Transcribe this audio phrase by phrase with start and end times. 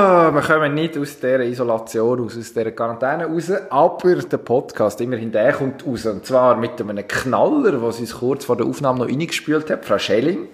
[0.00, 5.00] Ah, wir kommen nicht aus dieser Isolation raus, aus dieser Quarantäne raus, aber der Podcast,
[5.00, 9.00] immerhin der kommt raus, und zwar mit einem Knaller, was uns kurz vor der Aufnahme
[9.00, 10.46] noch reingespielt hat, Frau Schelling.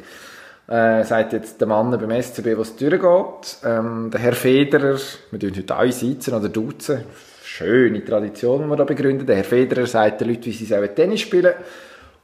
[0.67, 3.59] Äh, sagt jetzt der Mann beim SCB, was durchgeht.
[3.67, 4.97] Ähm, der Herr Federer,
[5.30, 7.04] wir tun heute alle sitzen oder duzen.
[7.42, 9.26] Schöne Tradition, die wir da begründen.
[9.26, 11.53] Der Herr Federer sagt den Leuten, wie sie selber Tennis spielen.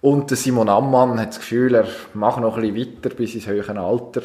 [0.00, 3.46] Und der Simon Ammann hat das Gefühl, er macht noch ein bisschen weiter bis ins
[3.46, 4.22] höhere Alter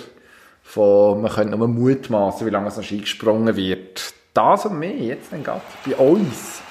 [0.65, 4.13] von, man könnte nur mutmaßen, wie lange es noch Ski gesprungen wird.
[4.33, 6.61] Das und mehr, jetzt dann gerade bei uns.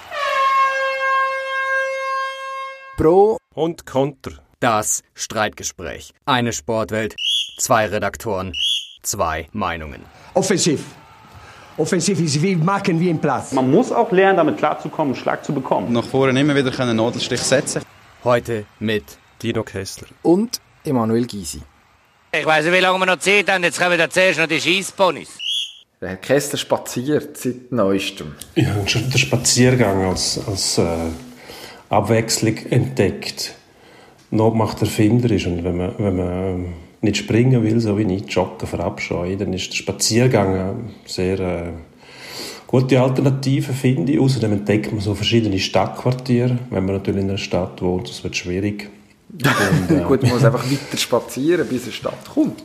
[2.99, 4.33] Pro und Contra.
[4.61, 6.13] Das Streitgespräch.
[6.27, 7.15] Eine Sportwelt,
[7.59, 8.53] zwei Redaktoren,
[9.03, 10.03] zwei Meinungen.
[10.35, 10.85] Offensiv.
[11.77, 13.53] Offensiv ist wie machen wie im Platz.
[13.53, 15.93] Man muss auch lernen, damit klarzukommen, einen Schlag zu bekommen.
[15.93, 17.83] Nach vorne immer wieder einen Nadelstich setzen.
[18.23, 19.05] Heute mit
[19.43, 21.63] Dino Kessler und Emanuel Gysi.
[22.37, 23.63] Ich weiß nicht, wie lange wir noch Zeit haben.
[23.63, 25.39] Jetzt kommen wir zuerst noch die Scheissponys.
[26.01, 28.35] Der Herr Kessler spaziert seit neuestem.
[28.57, 30.85] Ich habe schon den Spaziergang als, als äh,
[31.91, 33.55] Abwechslung entdeckt.
[34.33, 35.47] Not macht erfinderisch.
[35.47, 39.71] Und wenn man, wenn man nicht springen will, so wie ich, joggen verabscheue, dann ist
[39.71, 40.75] der Spaziergang eine
[41.07, 41.69] sehr äh,
[42.67, 44.19] gute Alternative, finde ich.
[44.19, 46.59] Außerdem entdeckt man so verschiedene Stadtquartiere.
[46.71, 48.91] Wenn man natürlich in einer Stadt wohnt, das wird schwierig.
[49.35, 52.63] Und, äh, Gut, man muss einfach weiter spazieren, bis eine Stadt kommt.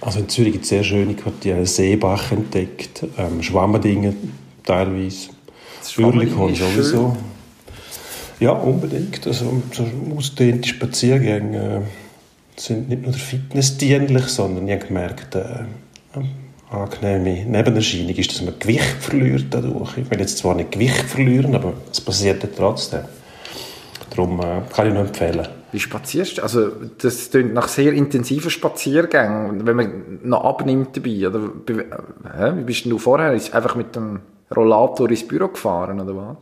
[0.00, 1.64] Also in Zürich gibt es sehr schöne Quartiere.
[1.64, 4.32] Seebach entdeckt, ähm, Schwammerdingen
[4.64, 5.30] teilweise.
[5.98, 7.16] Oerlikon sowieso.
[8.40, 9.26] Ja, unbedingt.
[9.26, 11.82] Also so ausgedehnte Spaziergänge
[12.56, 15.64] äh, sind nicht nur der Fitness dienlich, sondern ich habe gemerkt, äh,
[16.70, 19.96] angenehme Nebenerscheinung ist, dass man Gewicht verliert dadurch.
[19.96, 23.04] Ich will jetzt zwar nicht Gewicht verlieren, aber es passiert ja trotzdem.
[24.14, 25.48] Darum äh, kann ich nur empfehlen.
[25.72, 26.42] Wie spazierst du?
[26.42, 31.28] Also, das klingt nach sehr intensiven Spaziergängen, wenn man noch abnimmt dabei.
[31.28, 33.32] Oder, äh, wie bist du vorher?
[33.32, 34.20] Ist einfach mit dem
[34.54, 36.36] Rollator ins Büro gefahren, oder was?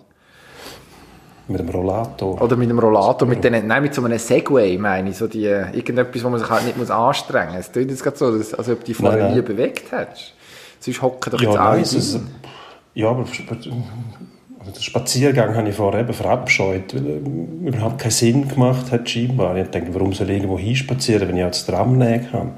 [1.49, 2.41] Mit dem Rollator?
[2.41, 5.45] Oder mit dem Rollator, mit denen, nein, mit so einem Segway, meine ich, so die,
[5.45, 7.67] irgendetwas, wo man sich halt nicht muss anstrengen muss.
[7.67, 10.35] Es klingt jetzt gerade so, als ob du dich vorher nie bewegt hättest.
[10.79, 12.21] Sonst hocken doch jetzt ja, alle nein, es,
[12.95, 13.25] Ja, aber
[14.63, 19.11] also den Spaziergang habe ich vorher eben verabscheut, weil er überhaupt keinen Sinn gemacht hat,
[19.11, 19.57] scheinbar.
[19.57, 22.53] Ich denke, warum soll ich irgendwo hinspazieren, wenn ich als Tram nehmen kann?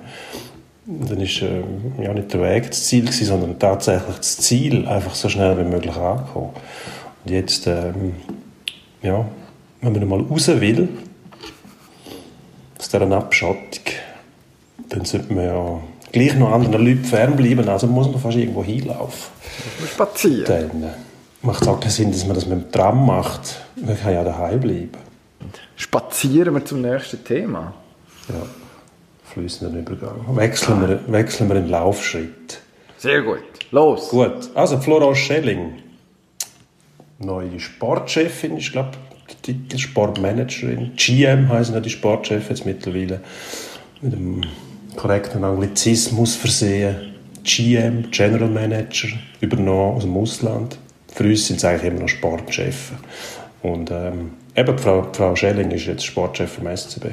[0.86, 4.86] Und dann war äh, ja nicht der Weg das Ziel, gewesen, sondern tatsächlich das Ziel,
[4.86, 6.50] einfach so schnell wie möglich ankommen.
[7.24, 8.12] Und jetzt, ähm,
[9.00, 9.24] ja,
[9.80, 10.88] wenn man mal raus will,
[12.78, 13.80] aus dieser Abschottung,
[14.90, 15.80] dann sollte man ja
[16.12, 19.32] gleich noch anderen Leuten fernbleiben, also muss man fast irgendwo hinlaufen.
[19.90, 20.44] Spazieren.
[20.44, 20.92] Dann, äh,
[21.44, 23.60] macht es auch keinen Sinn, dass man das mit dem Tram macht.
[23.76, 24.90] Man kann ja daheim bleiben.
[25.76, 27.74] Spazieren wir zum nächsten Thema.
[28.28, 28.46] Ja,
[29.32, 30.36] fließenden Übergang.
[30.36, 32.60] Wechseln wir, wechseln wir in Laufschritt.
[32.96, 33.42] Sehr gut.
[33.70, 34.08] Los.
[34.08, 34.50] Gut.
[34.54, 35.74] Also Florence Schelling,
[37.18, 38.92] neue Sportchefin, ich glaube,
[39.28, 40.92] der Titel Sportmanagerin.
[40.96, 43.20] GM heißen ja die Sportchefs jetzt mittlerweile.
[44.00, 44.42] Mit einem
[44.96, 47.14] korrekten Anglizismus versehen.
[47.42, 49.08] GM, General Manager,
[49.40, 50.78] übernommen aus dem Ausland
[51.14, 52.92] für uns sind es eigentlich immer noch Sportchefs.
[53.62, 57.06] Und ähm, eben Frau, Frau Schelling ist jetzt Sportchef vom SCB.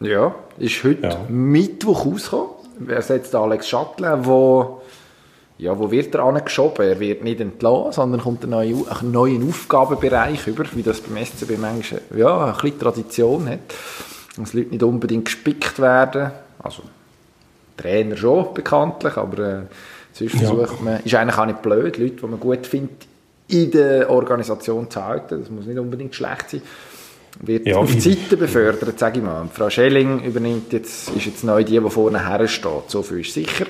[0.00, 1.18] Ja, ist heute ja.
[1.28, 2.50] Mittwoch rausgekommen.
[2.88, 4.80] Er ersetzt Alex Schattler, wo
[5.60, 6.86] ja, wo wird er angeschoben?
[6.86, 11.22] Er wird nicht entlassen, sondern kommt einen neuen, einen neuen Aufgabenbereich über, wie das beim
[11.22, 13.58] SCB manchmal ja, ein bisschen Tradition hat.
[14.38, 16.30] Dass Leute nicht unbedingt gespickt werden.
[16.62, 16.82] Also,
[17.76, 19.62] Trainer schon bekanntlich, aber äh,
[20.12, 20.48] Sonst ja.
[20.48, 23.06] versucht man, ist eigentlich auch nicht blöd, Leute, die man gut findet,
[23.48, 25.40] in der Organisation zu halten.
[25.40, 26.62] Das muss nicht unbedingt schlecht sein.
[27.40, 29.42] Wird ja, auf die Seite befördert, sage ich mal.
[29.42, 32.88] Und Frau Schelling übernimmt jetzt, ist jetzt neu die, die vorne her steht.
[32.88, 33.66] So viel ist sicher.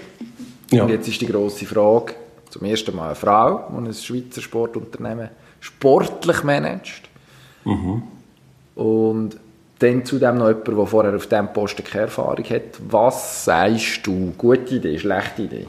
[0.71, 0.85] Ja.
[0.85, 2.15] Und jetzt ist die grosse Frage,
[2.49, 5.29] zum ersten Mal eine Frau, die ein Schweizer Sportunternehmen
[5.61, 7.03] sportlich managt.
[7.65, 8.03] Mhm.
[8.75, 9.37] Und
[9.79, 12.81] dann zudem noch jemand, der vorher auf diesem Posten keine Erfahrung hat.
[12.89, 14.33] Was sagst du?
[14.37, 15.67] Gute Idee, schlechte Idee?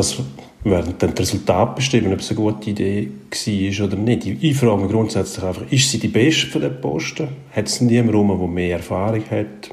[0.00, 0.16] Das
[0.64, 4.26] werden dann das Resultat bestimmen, ob es eine gute Idee war oder nicht.
[4.26, 7.28] Ich frage mich grundsätzlich einfach, ist sie die Beste für den Posten?
[7.52, 9.70] Hat es niemand rum, der mehr Erfahrung hat?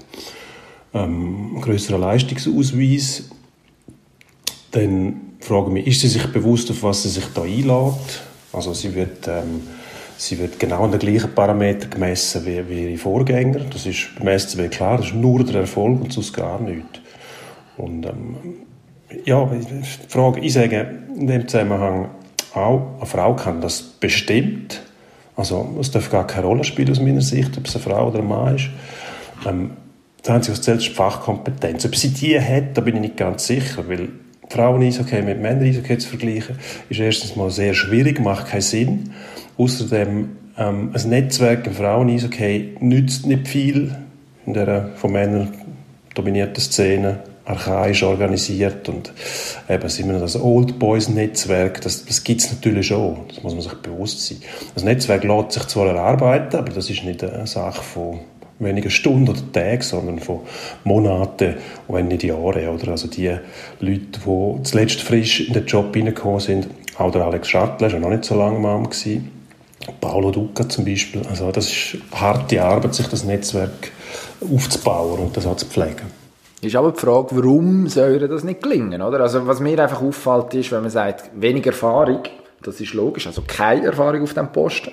[0.94, 3.30] Ähm, einen Leistungsausweis?
[4.72, 8.22] Dann frage ich mich, ist sie sich bewusst, auf was sie sich da einlädt?
[8.52, 9.62] Also sie wird, ähm,
[10.18, 13.60] sie wird genau an den gleichen Parametern gemessen wie, wie ihre Vorgänger.
[13.72, 17.00] Das ist beim SCB klar, das ist nur der Erfolg und sonst gar nichts.
[17.78, 18.36] Und ähm,
[19.26, 22.10] ja, die Frage, ich sage in dem Zusammenhang
[22.54, 24.82] auch, eine Frau kann das bestimmt.
[25.36, 28.20] Also es darf gar keine Rolle spielen aus meiner Sicht, ob es eine Frau oder
[28.20, 28.70] ein Mann ist.
[29.46, 29.72] Ähm,
[30.24, 31.86] da haben sie zählt, die Fachkompetenz.
[31.86, 34.10] Ob sie die hat, da bin ich nicht ganz sicher, weil
[34.50, 36.58] Frauen-Eishockey mit Männer-Eishockey zu vergleichen,
[36.90, 39.14] ist erstens mal sehr schwierig, macht keinen Sinn.
[39.58, 43.96] Außerdem, ähm, ein Netzwerk im Frauen-Eishockey nützt nicht viel
[44.46, 45.54] in der von Männern
[46.16, 49.14] dominierten Szene archaisch organisiert und
[49.70, 53.54] eben sind wir das Old Boys Netzwerk, das, das gibt es natürlich schon, das muss
[53.54, 54.38] man sich bewusst sein.
[54.74, 58.20] Das Netzwerk lässt sich zwar erarbeiten, aber das ist nicht eine Sache von
[58.60, 60.42] weniger Stunden oder Tagen, sondern von
[60.84, 61.56] Monaten
[61.88, 62.68] und wenn nicht Jahren.
[62.68, 62.92] Oder?
[62.92, 63.36] Also die
[63.80, 66.68] Leute, die zuletzt frisch in den Job reingekommen sind,
[66.98, 69.32] auch der Alex Schattler, war noch nicht so lange Mann gewesen,
[70.02, 71.22] Paolo Duca zum Beispiel.
[71.30, 73.92] Also das ist harte Arbeit, sich das Netzwerk
[74.42, 76.27] aufzubauen und das auch zu pflegen.
[76.62, 79.20] Ist aber die Frage, warum soll das nicht gelingen, oder?
[79.20, 82.24] Also was mir einfach auffällt ist, wenn man sagt, wenig Erfahrung,
[82.64, 84.92] das ist logisch, also keine Erfahrung auf dem Posten,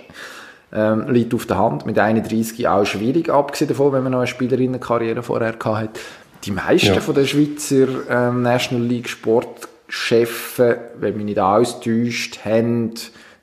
[0.75, 4.27] ähm, liegt auf der Hand, mit 31 auch schwierig, abgesehen davon, wenn man noch eine
[4.27, 5.99] Spielerinnenkarriere vorher hat.
[6.45, 7.01] Die meisten ja.
[7.01, 12.93] von den Schweizer ähm, National League Sportchefs, wenn mich nicht austäuscht, haben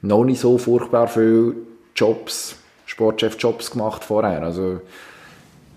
[0.04, 1.56] noch nicht so furchtbar viele
[1.96, 4.44] Jobs, Sportchef-Jobs gemacht vorher.
[4.44, 4.82] Also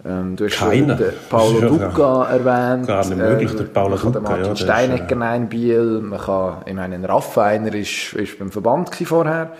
[0.06, 0.96] ähm, du hast Keiner.
[0.96, 2.86] den Paulo Duca erwähnt.
[2.86, 4.20] Gar nicht möglich, ähm, der Paulo Duca.
[4.20, 6.00] Martin ja, Steinecker ist, in Biel.
[6.02, 9.52] Man kann, ich meine, Raffiner ist, ist beim Verband vorher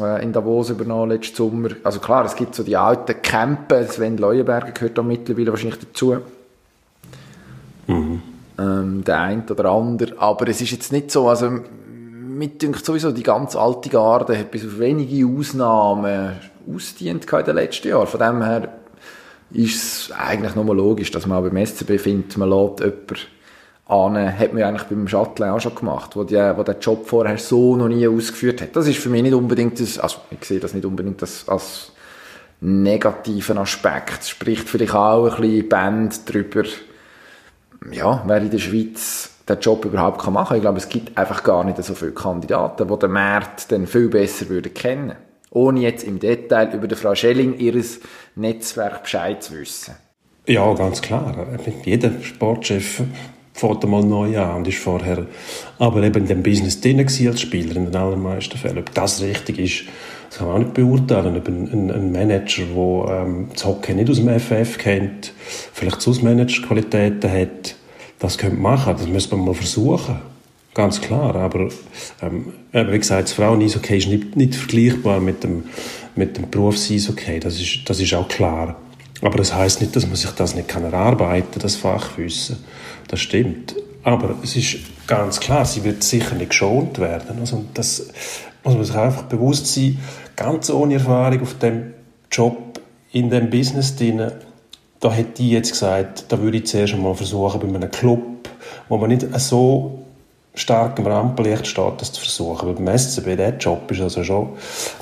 [0.00, 1.70] äh, in Davos übernommen letzten Sommer.
[1.82, 3.88] Also klar, es gibt so die alten Campen.
[3.88, 6.18] Sven Leuenberger gehört da mittlerweile wahrscheinlich dazu.
[7.88, 8.22] Mhm.
[8.58, 10.14] Ähm, der eine oder andere.
[10.18, 14.50] Aber es ist jetzt nicht so, also mit denkt sowieso die ganz alte Garde hat
[14.50, 16.32] bis auf wenige Ausnahmen
[16.72, 18.06] ausdient in den letzten Jahren.
[18.06, 18.68] Von dem her
[19.54, 23.16] ist es eigentlich nochmal logisch, dass man auch beim SCB findet, man lädt jemanden
[23.86, 27.36] an, hat man eigentlich beim Shuttle auch schon gemacht, wo, die, wo der Job vorher
[27.38, 28.74] so noch nie ausgeführt hat.
[28.76, 31.92] Das ist für mich nicht unbedingt das, also ich sehe das nicht unbedingt das, als
[32.60, 34.22] negativen Aspekt.
[34.22, 36.62] Es spricht vielleicht auch ein bisschen Band darüber,
[37.90, 40.56] ja, wer in der Schweiz den Job überhaupt machen kann.
[40.56, 44.08] Ich glaube, es gibt einfach gar nicht so viele Kandidaten, die den Markt dann viel
[44.08, 45.16] besser würden kennen
[45.52, 48.00] ohne jetzt im Detail über die Frau Schelling ihres
[48.34, 49.94] Netzwerk Bescheid zu wissen.
[50.46, 51.46] Ja, ganz klar.
[51.84, 53.02] Jeder Sportchef
[53.52, 55.26] fährt mal neu an und ist vorher
[55.78, 58.78] aber eben in dem Business drin als Spieler in den allermeisten Fällen.
[58.78, 59.84] Ob das richtig ist,
[60.30, 61.36] das kann man auch nicht beurteilen.
[61.36, 65.32] Ob ein, ein Manager, der ähm, das Hockey nicht aus dem FF kennt,
[65.72, 67.76] vielleicht zu Manager-Qualitäten hat,
[68.18, 68.94] das könnte machen.
[68.96, 70.31] Das müsste man mal versuchen.
[70.74, 71.34] Ganz klar.
[71.36, 71.68] Aber
[72.22, 75.64] ähm, wie gesagt, das Frauen-Eishockey ist nicht, nicht vergleichbar mit dem,
[76.16, 77.40] mit dem Berufs-Eishockey.
[77.40, 78.76] Das ist, das ist auch klar.
[79.20, 82.56] Aber das heißt nicht, dass man sich das nicht kann erarbeiten das Fachwissen.
[83.08, 83.76] Das stimmt.
[84.02, 87.38] Aber es ist ganz klar, sie wird sicher nicht geschont werden.
[87.38, 88.08] Also das
[88.64, 89.98] muss man sich einfach bewusst sein.
[90.34, 91.94] Ganz ohne Erfahrung auf dem
[92.30, 92.80] Job,
[93.12, 94.32] in dem Business drin,
[94.98, 98.48] da hätte ich jetzt gesagt, da würde ich zuerst einmal versuchen, bei einem Club,
[98.88, 100.01] wo man nicht so
[100.54, 102.68] stark im Rampenlicht steht, das zu versuchen.
[102.68, 104.50] Weil beim SCB, der Job ist also schon,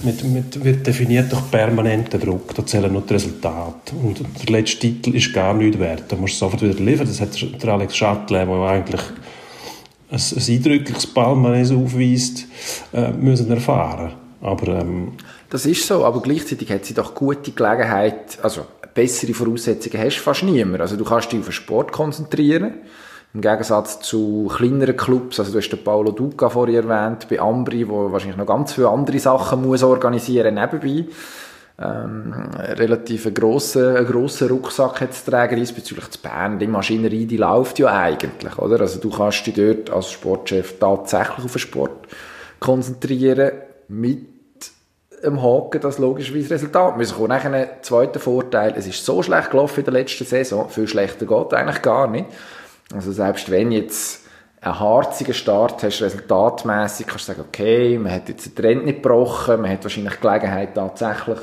[0.02, 3.94] mit, mit, wird definiert durch permanenten Druck, da zählen nur die Resultate.
[4.00, 7.06] Und der letzte Titel ist gar nichts wert, da musst du sofort wieder liefern.
[7.06, 9.02] Das hat der Alex Schattler, der eigentlich
[10.10, 12.46] ein, ein eindrückliches Palmares aufweist,
[12.92, 14.12] äh, müssen erfahren.
[14.40, 15.12] Aber, ähm,
[15.50, 20.22] das ist so, aber gleichzeitig hat sie doch gute Gelegenheit, also bessere Voraussetzungen hast du
[20.22, 20.80] fast niemand.
[20.80, 22.74] Also du kannst dich auf den Sport konzentrieren,
[23.32, 27.88] im Gegensatz zu kleineren Clubs, also du hast den Paolo Duca vorher erwähnt, bei Ambri,
[27.88, 31.06] wo wahrscheinlich noch ganz viele andere Sachen muss organisieren nebenbei.
[31.82, 32.34] Ähm,
[32.76, 36.58] relativ einen grossen, einen grossen Rucksack hat zu tragen, diesbezüglich zu Bern.
[36.58, 38.80] Die Maschinerie, die läuft ja eigentlich, oder?
[38.80, 42.08] Also du kannst dich dort als Sportchef tatsächlich auf den Sport
[42.58, 43.52] konzentrieren,
[43.88, 44.26] mit
[45.24, 47.28] dem Haken, dass logischerweise Resultat müssen kommen.
[47.28, 51.26] Nachher ein zweiter Vorteil, es ist so schlecht gelaufen in der letzten Saison, viel schlechter
[51.26, 52.26] geht eigentlich gar nicht.
[52.92, 54.26] Also selbst wenn jetzt
[54.60, 59.02] einen harzigen Start hast, resultatmäßig, kannst du sagen, okay, man hat jetzt den Trend nicht
[59.02, 61.38] gebrochen, man hat wahrscheinlich Gelegenheit tatsächlich,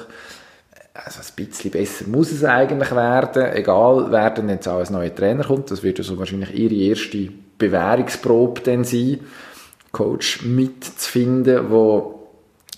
[0.93, 5.13] also ein bisschen besser muss es eigentlich werden, egal wer dann jetzt auch als neuer
[5.13, 9.19] Trainer kommt, das wird also wahrscheinlich ihre erste Bewährungsprobe dann sein,
[9.91, 12.13] Coach mitzufinden, wo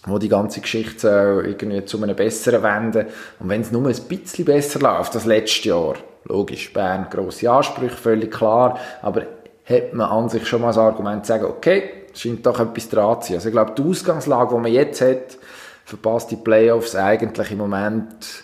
[0.06, 3.08] wo die ganze Geschichte irgendwie zu einem besseren wenden.
[3.40, 5.96] Und wenn es nur ein bisschen besser läuft als letztes Jahr,
[6.30, 9.24] logisch, Bern, grosse Ansprüche, völlig klar, aber
[9.66, 11.84] hat man an sich schon mal das Argument zu sagen, okay,
[12.14, 13.36] scheint doch etwas dran zu sein.
[13.38, 15.38] Also ich glaube, die Ausgangslage, die man jetzt hat,
[15.86, 18.44] verpasst die Playoffs eigentlich im Moment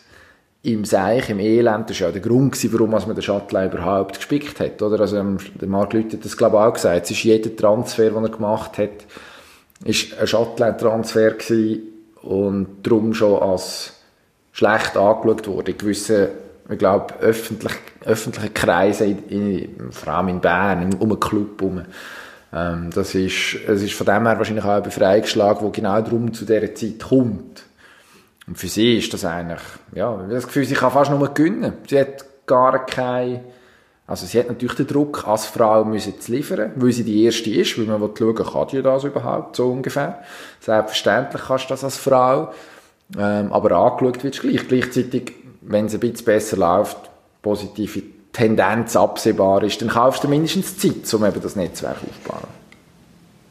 [0.64, 4.16] im Seich, im Elend, das war ja der Grund, gewesen, warum man den Shuttle überhaupt
[4.16, 5.00] gespickt hat, oder?
[5.00, 7.06] Also, ähm, der Marc Lüth hat das, glaube ich, auch gesagt.
[7.06, 9.06] Es ist jeder Transfer, den er gemacht hat,
[9.84, 11.36] ist ein Shuttle-Transfer
[12.24, 13.94] und darum schon als
[14.54, 15.72] schlecht angeschaut wurde.
[15.72, 16.30] In gewissen
[16.70, 21.82] ich glaube, öffentlich, öffentliche Kreise, in, in, vor allem in Bern, um einen Club herum.
[22.54, 26.34] Ähm, das ist, es ist von dem her wahrscheinlich auch ein Befreiungsschlag, der genau darum
[26.34, 27.64] zu dieser Zeit kommt.
[28.48, 29.62] Und für sie ist das eigentlich,
[29.94, 31.74] ja, das Gefühl, sie kann fast nur gewinnen.
[31.88, 33.42] Sie hat gar keine,
[34.08, 37.50] also sie hat natürlich den Druck, als Frau müssen zu liefern, weil sie die Erste
[37.50, 40.20] ist, weil man schauen will, kann die das überhaupt, so ungefähr.
[40.60, 42.52] Selbstverständlich kannst du das als Frau,
[43.18, 44.68] ähm, aber angeschaut wird gleich.
[44.68, 45.34] Gleichzeitig,
[45.68, 46.98] wenn es ein bisschen besser läuft,
[47.42, 48.02] positive
[48.34, 52.48] Tendenz absehbar ist, dann kaufst du mindestens Zeit, um eben das Netzwerk aufzubauen.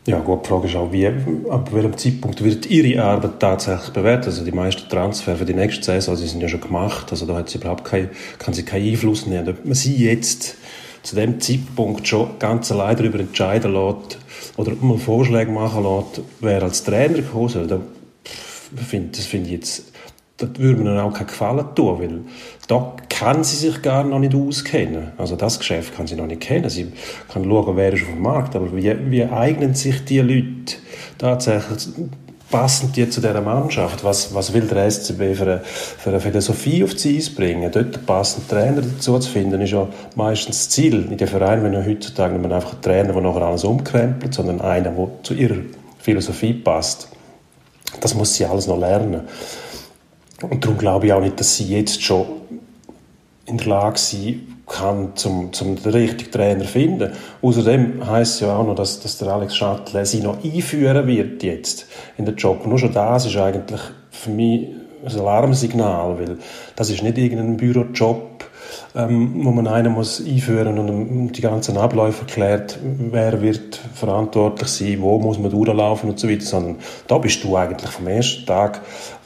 [0.07, 4.27] Ja, gut, die Frage ist auch, wie, ab welchem Zeitpunkt wird Ihre Arbeit tatsächlich bewertet?
[4.27, 7.37] Also die meisten Transfer für die nächste Saison, sie sind ja schon gemacht, also da
[7.37, 9.49] hat sie überhaupt kein, kann sie keinen Einfluss nehmen.
[9.49, 10.57] Ob man sie jetzt
[11.03, 14.19] zu dem Zeitpunkt schon ganz allein darüber entscheiden lässt
[14.59, 17.81] oder ob man Vorschläge machen lässt, wer als Trainer gekommen soll, da,
[18.73, 19.94] das finde ich jetzt
[20.37, 22.21] das würde mir dann auch keinen Gefallen tun, weil
[22.67, 25.13] da kann sie sich gar noch nicht auskennen.
[25.17, 26.69] Also das Geschäft kann sie noch nicht kennen.
[26.69, 26.93] Sie
[27.33, 30.77] kann schauen, wer ist auf dem Markt, aber wie, wie eignen sich die Leute
[31.19, 31.89] tatsächlich,
[32.51, 34.05] passen die zu dieser Mannschaft?
[34.05, 37.71] Was, was will der SCB für eine, für eine Philosophie auf die Eis bringen?
[37.71, 41.07] Dort einen passenden Trainer dazu zu finden, ist ja meistens das Ziel.
[41.11, 44.61] In den Vereinen, wenn ja heutzutage nicht einfach einen Trainer, der nachher alles umkrempelt, sondern
[44.61, 45.57] einer, der zu ihrer
[45.99, 47.09] Philosophie passt.
[48.01, 49.23] Das muss sie alles noch lernen.
[50.51, 52.27] Und darum glaube ich auch nicht, dass sie jetzt schon
[53.47, 57.13] in der Lage sein kann, zum, zum den richtigen Trainer zu finden.
[57.43, 61.43] Außerdem heisst es ja auch noch, dass, dass der Alex Schattle sie noch einführen wird
[61.43, 61.87] jetzt
[62.17, 62.67] in den Job.
[62.67, 64.69] Nur schon das ist eigentlich für mich
[65.05, 66.39] ein Alarmsignal, weil
[66.77, 68.45] das ist nicht irgendein Bürojob,
[68.95, 74.99] ähm, wo man einen muss einführen und die ganzen Abläufe erklärt, wer wird verantwortlich sein,
[75.01, 78.81] wo muss man durchlaufen und so weiter, sondern da bist du eigentlich vom ersten Tag,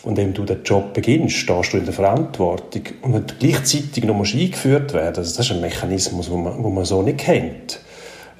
[0.08, 4.04] von dem du den Job beginnst, stehst du in der Verantwortung und wenn du gleichzeitig
[4.04, 7.18] noch musst eingeführt werden, also das ist ein Mechanismus, wo man, wo man so nicht
[7.18, 7.78] kennt.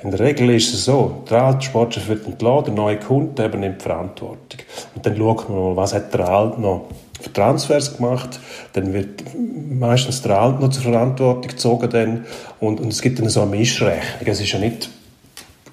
[0.02, 3.82] In der Regel ist es so, der alte Sportchef wird entlassen, der neue Kunde übernimmt
[3.82, 4.60] die Verantwortung.
[4.94, 6.86] Und dann schaut man mal, was hat der alte noch
[7.20, 8.40] für Transfers gemacht,
[8.72, 9.24] dann wird
[9.70, 12.24] meistens der Alt noch zur Verantwortung gezogen dann,
[12.60, 14.26] und, und es gibt dann so eine Mischrechnung.
[14.26, 14.88] Es ist ja nicht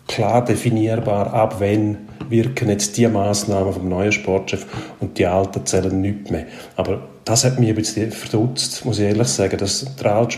[0.07, 1.97] klar definierbar, ab wann
[2.29, 4.65] wirken jetzt die Massnahmen vom neuen Sportchef
[4.99, 6.45] und die alten zählen nicht mehr.
[6.75, 10.37] Aber das hat mich ein bisschen verdutzt, muss ich ehrlich sagen, dass der alte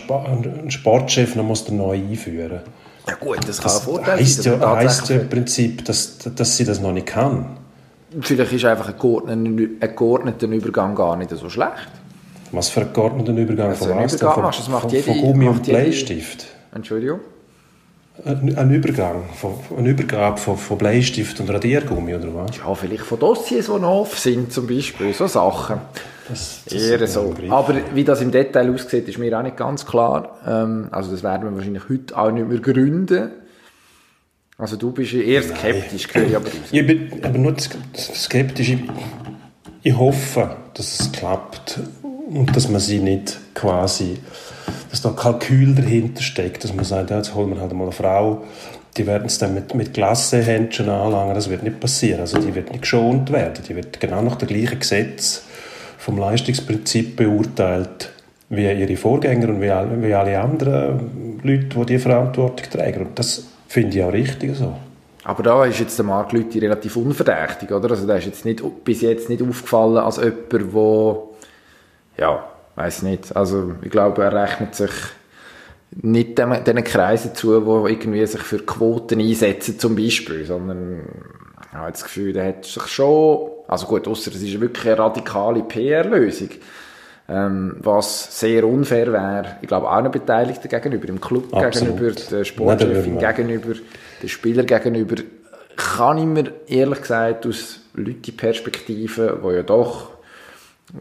[0.68, 2.60] Sportchef noch muss den neu einführen
[3.06, 4.60] Ja gut, das kann das ein Vorteil heisst sein.
[4.60, 7.56] Ja, heisst ja im Prinzip, dass, dass sie das noch nicht kann.
[8.20, 11.90] Vielleicht ist einfach ein geordneter, ein geordneter Übergang gar nicht so schlecht.
[12.52, 14.14] Was für einen geordneten Übergang also von was?
[14.14, 16.46] Übergang von, machst, das macht von, jede, von Gummi macht und jede- Bleistift?
[16.74, 17.20] Entschuldigung?
[18.24, 22.56] Ein, ein Übergang, von, eine Übergabe von, von Bleistift und Radiergummi, oder was?
[22.56, 25.12] Ja, vielleicht von Dossiers, die noch offen sind, zum Beispiel.
[25.14, 25.80] So Sachen.
[26.28, 27.34] Das, das Eher so.
[27.40, 27.50] ein.
[27.50, 30.38] Aber wie das im Detail aussieht, ist mir auch nicht ganz klar.
[30.46, 33.30] Ähm, also das werden wir wahrscheinlich heute auch nicht mehr gründen.
[34.58, 36.48] Also du bist eher skeptisch, höre ich aber.
[36.72, 38.70] Ich bin aber nur skeptisch.
[38.70, 38.78] Ich,
[39.84, 44.18] ich hoffe, dass es klappt und dass man sie nicht quasi,
[44.90, 47.92] dass da Kalkül dahinter steckt, dass man sagt, ja, jetzt holen wir halt mal eine
[47.92, 48.44] Frau,
[48.96, 52.20] die werden es dann mit, mit Glassehändchen anlangen, das wird nicht passieren.
[52.20, 55.42] Also die wird nicht geschont werden, die wird genau nach dem gleichen Gesetz
[55.98, 58.10] vom Leistungsprinzip beurteilt
[58.50, 63.06] wie ihre Vorgänger und wie alle, wie alle anderen Leute, die die Verantwortung tragen.
[63.06, 64.74] Und das finde ich auch richtig so.
[65.24, 67.90] Aber da ist jetzt der Marc Lüthi relativ unverdächtig, oder?
[67.90, 71.16] Also der ist jetzt nicht, bis jetzt nicht aufgefallen als jemand, der,
[72.16, 72.44] ja,
[72.78, 74.90] weiß nicht, also ich glaube, er rechnet sich
[76.00, 81.00] nicht dem- diesen Kreisen zu, die irgendwie sich für Quoten einsetzen zum Beispiel, sondern
[81.70, 84.98] ich habe das Gefühl, der hat sich schon, also gut, ausser es ist wirklich eine
[84.98, 86.50] radikale PR-Lösung,
[87.28, 91.96] ähm, was sehr unfair wäre, ich glaube, allen Beteiligten gegenüber, im Club Absolut.
[91.98, 93.74] gegenüber, der Sportchefin gegenüber,
[94.22, 95.16] den Spieler gegenüber,
[95.76, 100.17] kann ich mir ehrlich gesagt aus Leute-Perspektive, wo ja doch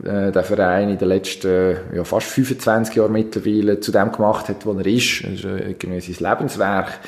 [0.03, 4.65] äh, der Verein in den letzten ja, fast 25 Jahren mittlerweile zu dem gemacht hat,
[4.65, 7.00] wo er ist, das ist äh, irgendwie sein Lebenswerk,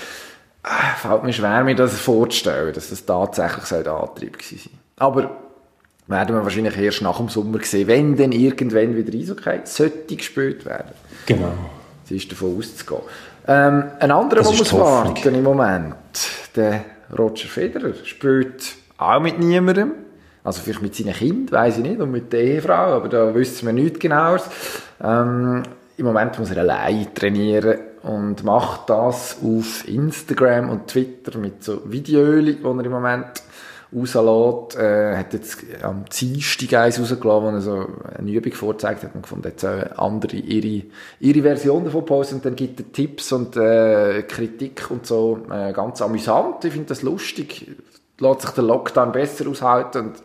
[0.64, 4.72] äh, fällt mir schwer, mir das vorzustellen, dass das tatsächlich so ein Antrieb gewesen.
[4.98, 5.30] Aber
[6.08, 10.66] werden wir wahrscheinlich erst nach dem Sommer sehen, wenn dann irgendwann wieder Eishockey sollte gespielt
[10.66, 10.94] werden.
[11.26, 11.54] Genau.
[12.06, 13.02] Es ist davon auszugehen.
[13.48, 15.96] Ähm, ein anderer, der muss warten im Moment,
[16.56, 16.86] der
[17.18, 19.92] Roger Federer, spielt auch mit niemandem.
[20.50, 23.68] Also vielleicht mit seinen Kind, weiß ich nicht, und mit der Ehefrau, aber da wissen
[23.68, 24.50] wir nichts genaues.
[25.00, 25.62] Ähm,
[25.96, 31.84] Im Moment muss er allein trainieren und macht das auf Instagram und Twitter mit so
[31.86, 33.44] Videos, die er im Moment
[33.96, 34.76] rauslässt.
[34.76, 37.88] Äh, hat jetzt am Dienstag eins rausgelassen, wo er so
[38.18, 40.88] eine Übung vorgezeigt hat und gefunden, jetzt sollen andere ihre,
[41.20, 45.42] ihre Version davon posten und dann gibt er Tipps und äh, Kritik und so.
[45.52, 46.66] Äh, ganz amüsant.
[46.66, 47.68] Ich finde das lustig.
[48.20, 50.24] Lässt sich der Lockdown besser aushalten und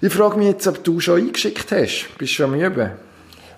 [0.00, 2.08] ich frage mich jetzt, ob du schon eingeschickt hast.
[2.18, 2.90] Bist du schon am Üben?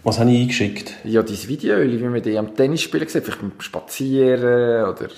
[0.04, 0.94] Was habe ich eingeschickt?
[1.04, 3.24] Ja, dein Video, wie man die am Tennis spielen sieht.
[3.24, 5.08] Vielleicht beim Spazieren oder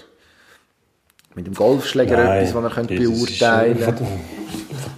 [1.34, 3.96] mit dem Golfschläger Nein, etwas, das man das beurteilen äh, von,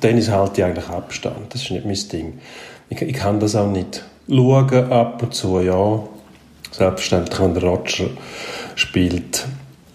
[0.00, 1.52] Tennis halte ich eigentlich Abstand.
[1.52, 2.38] Das ist nicht mein Ding.
[2.88, 4.04] Ich, ich kann das auch nicht.
[4.28, 6.02] Schauen ab und zu, ja.
[6.70, 8.06] Selbstverständlich, wenn der Roger
[8.76, 9.44] spielt.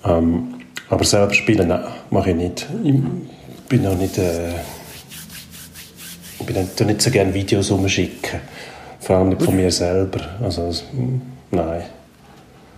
[0.05, 0.55] Ähm,
[0.89, 2.67] aber selber spielen, nein, mache ich nicht.
[2.83, 2.93] Ich
[3.67, 4.17] bin noch nicht...
[4.17, 4.53] Äh,
[6.39, 8.39] ich bin nicht, nicht so gerne Videos umschicken.
[8.99, 10.19] Vor allem nicht von mir selber.
[10.41, 10.83] Also, das,
[11.51, 11.83] nein,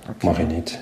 [0.07, 0.25] okay.
[0.27, 0.79] mache ich nicht.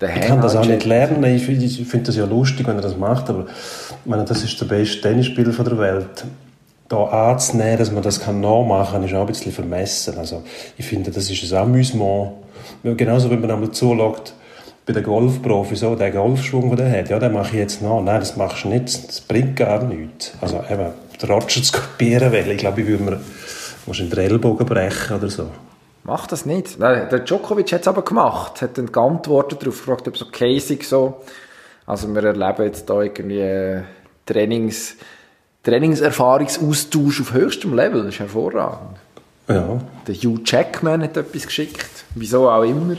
[0.00, 1.24] ich kann das auch nicht lernen.
[1.24, 4.60] Ich finde find das ja lustig, wenn er das macht, aber ich meine, das ist
[4.60, 6.24] der beste Tennisspieler der Welt.
[6.88, 10.16] Da anzunehmen, dass man das kann nachmachen kann, ist auch ein bisschen vermessen.
[10.16, 10.42] Also,
[10.76, 12.32] ich finde, das ist ein Amüsement.
[12.82, 14.32] Genauso, wenn man einmal zuschaut,
[14.88, 18.00] bei den Golfprofis, so, der Golfschwung, den er hat, ja, den mache ich jetzt nach.
[18.00, 20.32] Nein, das machst du nicht, das bringt gar nichts.
[20.40, 23.20] Also eben, den Roger zu kopieren, weil ich glaube, ich würde mir
[23.84, 25.50] wahrscheinlich den Ellbogen brechen oder so.
[26.04, 26.80] Mach das nicht.
[26.80, 30.82] Der Djokovic hat es aber gemacht, hat dann geantwortet darauf, gefragt, ob es okay ist.
[30.84, 31.20] So.
[31.84, 33.82] Also wir erleben jetzt da irgendwie
[34.24, 34.96] Trainings,
[35.64, 38.96] Trainingserfahrungsaustausch auf höchstem Level, das ist hervorragend.
[39.48, 39.80] Ja.
[40.06, 42.96] Der Hugh Jackman hat etwas geschickt, wieso auch immer.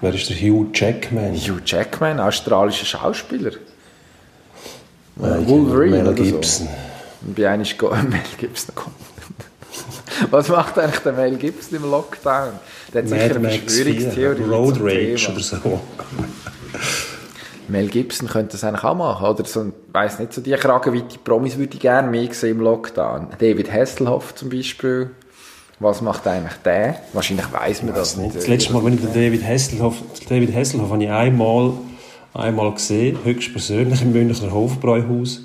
[0.00, 1.34] Wer ist der Hugh Jackman?
[1.34, 3.52] Hugh Jackman, australischer Schauspieler.
[5.20, 6.66] Ja, Wolverine Mel Gibson.
[6.66, 7.32] So.
[7.34, 8.74] Bei einem ist Mel Gibson
[10.30, 12.52] Was macht eigentlich der Mel Gibson im Lockdown?
[12.92, 14.42] Der hat sicher eine Verschwörungstheorie.
[14.42, 15.80] Road Rage oder so.
[17.68, 19.26] Mel Gibson könnte das eigentlich auch machen.
[19.26, 22.60] Oder so, ich weiss nicht, so die Kragenweite Promis würde ich gerne mehr sehen im
[22.60, 23.28] Lockdown.
[23.38, 25.10] David Hasselhoff zum Beispiel.
[25.78, 26.96] Was macht eigentlich der?
[27.12, 28.34] Wahrscheinlich weiss man das nicht.
[28.34, 29.96] Das letzte Mal, wenn ich den David Hasselhoff,
[30.28, 31.72] David Hasselhoff habe ich einmal,
[32.32, 35.42] einmal gesehen, höchstpersönlich im Münchner Hofbräuhaus,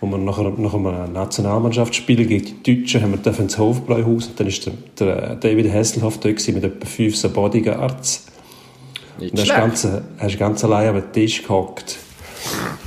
[0.00, 4.48] wo wir nach, nach einem Nationalmannschaftsspiel gegen die Deutschen haben wir ins Hofbräuhaus und dann
[4.48, 8.26] ist der, der David Hasselhoff da mit etwa fünf so Bodyguards.
[9.18, 11.96] Nicht und er ist, ganz, er ist ganz allein den Tisch gehockt.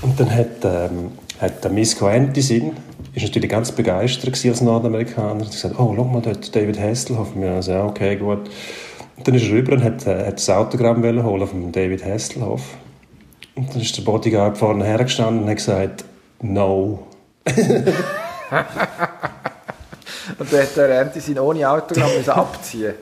[0.01, 1.12] Und dann hat, ähm,
[1.43, 2.71] hat der Miss Quentin
[3.13, 5.41] ist natürlich ganz begeistert als Nordamerikaner.
[5.41, 7.36] Er hat gesagt, oh, schau mal dort, David Hasselhoff.
[7.36, 8.49] Wir haben gesagt, okay, gut.
[9.17, 12.62] Und dann ist er rüber und hat, äh, hat das Autogramm holen von David Hasselhoff.
[13.56, 16.06] Und dann ist der Bodyguard vorne hergestanden und hat gesagt,
[16.41, 17.08] no.
[17.45, 17.53] und
[20.51, 22.93] dann hat der Ernti sein ohne Autogramm abziehen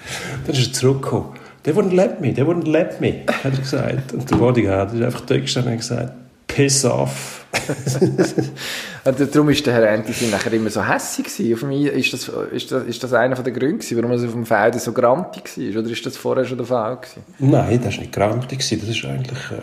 [0.46, 1.34] Dann ist er zurückgekommen.
[1.62, 4.14] They wouldn't let me, they wouldn't let me, hat er gesagt.
[4.14, 6.12] Und der Bodyguard ist einfach da gestanden und gesagt,
[6.48, 7.39] piss off.
[9.04, 11.54] und darum ist der Herr Entis nachher immer so hässig gewesen.
[11.54, 14.32] Auf mich ist das, ist das, ist das einer der Gründe gewesen, warum er auf
[14.32, 15.82] dem Feld so grantig war?
[15.82, 17.22] Oder ist das vorher schon der Fall gewesen?
[17.38, 18.58] Nein, das war nicht grantig.
[18.58, 18.80] Gewesen.
[18.80, 19.50] Das ist eigentlich...
[19.50, 19.62] Äh,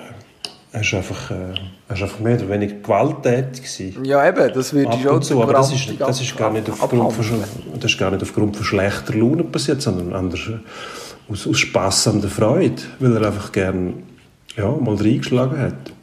[0.74, 1.54] er ist einfach, äh,
[1.88, 4.06] er ist einfach mehr oder weniger gewalttätig gewesen.
[4.06, 7.14] Ja, eben, das würde ich schon zu, aber das ist, das, ist gar nicht aufgrund
[7.14, 7.26] von,
[7.80, 12.08] das ist gar nicht aufgrund von schlechter Laune passiert, sondern anders, äh, aus, aus Spass
[12.08, 14.04] an der Freude, weil er einfach gern
[14.56, 15.97] ja, mal reingeschlagen hat.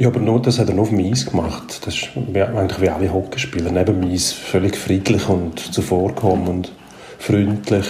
[0.00, 1.82] Ja, aber nur das hat er nur auf dem Eis gemacht.
[1.84, 3.70] Das ist eigentlich wie alle Hockeyspieler.
[3.70, 6.72] Neben dem Eis völlig friedlich und zuvorkommend und
[7.18, 7.84] freundlich.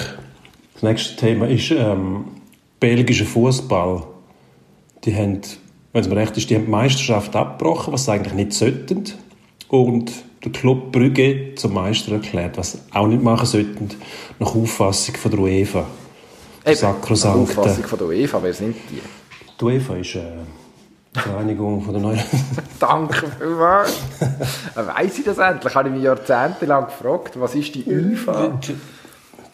[0.75, 2.25] Das nächste Thema ist ähm,
[2.81, 4.03] belgischer Fußball.
[5.05, 5.41] Die haben,
[5.93, 9.05] wenn es mir recht ist, die haben die Meisterschaft abgebrochen, was sie eigentlich nicht sollten.
[9.69, 10.11] Und
[10.45, 13.89] der Club Brügge zum Meister erklärt, was sie auch nicht machen sollten,
[14.41, 15.87] nach Auffassung von der UEFA.
[16.67, 19.01] Eben, nach Auffassung von der UEFA, wer sind die?
[19.61, 20.17] Die UEFA ist...
[20.17, 20.23] Äh,
[21.13, 22.21] Vereinigung von der neuen.
[22.79, 23.99] Danke vielmals.
[24.75, 25.75] Weiss ich das endlich?
[25.75, 28.59] Habe ich mich jahrzehntelang gefragt, was ist die ÜFA?
[28.63, 28.77] Die,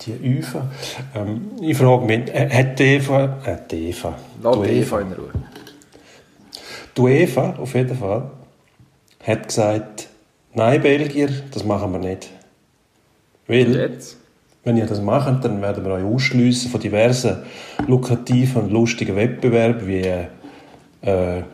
[0.05, 0.67] die ÜFA?
[1.15, 3.25] Ähm, ich frage mich, äh, hat die EFA...
[3.45, 4.15] Äh, die EFA.
[4.43, 5.31] Lass die EFA in Ruhe.
[6.97, 8.31] Die UEFA, auf jeden Fall,
[9.27, 10.09] hat gesagt,
[10.55, 12.31] nein, Belgier, das machen wir nicht.
[13.47, 14.17] Weil, jetzt?
[14.65, 17.39] wenn ihr das macht, dann werden wir euch ausschliessen von diversen
[17.87, 20.25] lukrativen und lustigen Wettbewerben wie äh,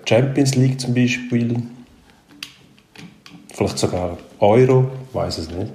[0.05, 1.63] Champions League zum Beispiel,
[3.55, 5.73] vielleicht sogar Euro, weiß es nicht.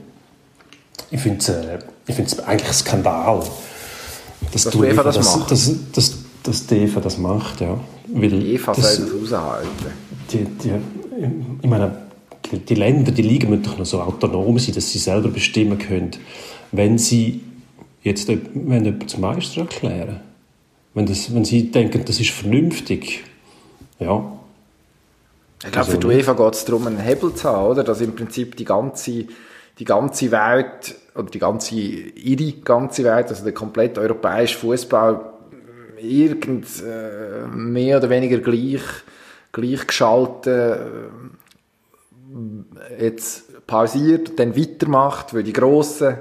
[1.11, 3.43] Ich finde es äh, eigentlich ein Skandal,
[4.51, 5.51] dass, dass die UEFA das, das macht.
[5.51, 7.79] Dass, dass, dass die EFA das macht, ja.
[8.07, 9.69] Weil die EFA das, soll das raushalten.
[10.31, 10.71] Die, die,
[11.61, 11.91] ich meine,
[12.51, 16.11] die, Länder, die Ligen müssen doch noch so autonom sein, dass sie selber bestimmen können,
[16.71, 17.41] wenn sie
[18.03, 20.21] jetzt wenn jemand zum Meister erklären.
[20.93, 23.23] Wenn, das, wenn sie denken, das ist vernünftig,
[23.99, 24.23] ja.
[25.63, 27.83] Ich glaube, für die UEFA geht es darum, einen Hebel zu haben, oder?
[27.83, 29.25] Dass im Prinzip die ganze,
[29.79, 35.19] die ganze Welt, oder die ganze, ihre ganze Welt, also der komplette europäische Fußball,
[35.99, 38.83] irgend äh, mehr oder weniger gleich,
[39.51, 40.79] gleichgeschaltet äh,
[43.03, 46.17] jetzt pausiert, dann weitermacht, weil die Grossen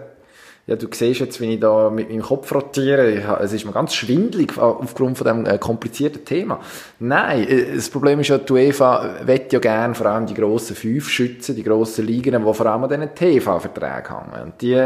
[0.66, 3.94] ja, du siehst jetzt, wie ich da mit meinem Kopf rotiere, es ist mir ganz
[3.94, 6.60] schwindlig aufgrund von diesem äh, komplizierten Thema.
[6.98, 10.74] Nein, äh, das Problem ist ja, die UEFA will ja gerne vor allem die grossen
[10.74, 14.42] fünf schützen, die grossen Ligen, die vor allem an diesen TV-Verträgen hängen.
[14.42, 14.76] Und die,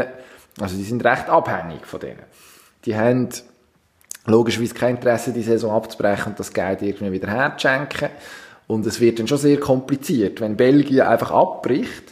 [0.59, 2.23] also die sind recht abhängig von denen.
[2.85, 3.29] Die haben
[4.27, 8.09] logischerweise kein Interesse, die Saison abzubrechen und das Geld irgendwie wieder herzuschenken.
[8.67, 12.10] Und es wird dann schon sehr kompliziert, wenn Belgien einfach abbricht,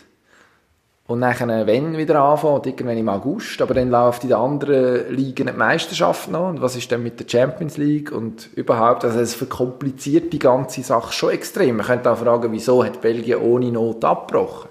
[1.09, 5.47] und dann, wenn wieder anfangen, irgendwann im August, aber dann läuft in den anderen Ligen
[5.47, 6.49] die Meisterschaft noch.
[6.49, 9.03] Und was ist denn mit der Champions League und überhaupt?
[9.03, 11.77] Also es verkompliziert die ganze Sache schon extrem.
[11.77, 14.69] Man könnte auch fragen, wieso hat Belgien ohne Not abgebrochen?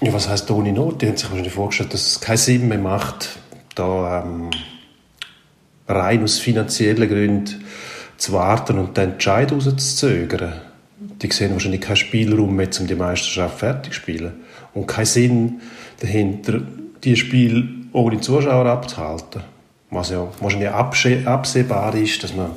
[0.00, 1.00] Ja, was heißt ohne Not?
[1.00, 3.38] Die haben sich wahrscheinlich vorgestellt, dass es keinen Sinn mehr macht,
[3.76, 4.50] da ähm,
[5.86, 7.64] rein aus finanziellen Gründen
[8.16, 10.54] zu warten und den Entscheid rauszuzögern.
[10.98, 14.32] Die sehen wahrscheinlich keinen Spielraum mehr, um die Meisterschaft fertig zu spielen
[14.74, 15.60] und keinen Sinn
[16.00, 16.60] dahinter,
[17.04, 19.42] die Spiel ohne Zuschauer abzuhalten.
[19.90, 22.50] Was ja wahrscheinlich absehbar ist, dass man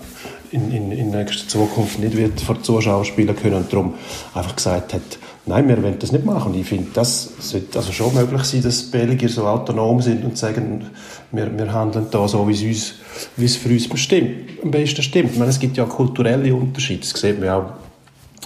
[0.51, 3.95] in, in, in nächster Zukunft nicht wird vor Zuschauern spielen können und darum
[4.33, 5.01] einfach gesagt hat,
[5.45, 6.53] nein, wir wollen das nicht machen.
[6.53, 10.37] Und ich finde, das sollte also schon möglich sein, dass Belgier so autonom sind und
[10.37, 10.85] sagen,
[11.31, 12.93] wir, wir handeln da so, wie es,
[13.35, 15.33] wie es für uns bestimmt, am besten stimmt.
[15.33, 17.65] Ich meine, es gibt ja kulturelle Unterschiede, das sieht man auch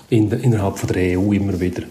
[0.10, 1.84] in, innerhalb von der EU immer wieder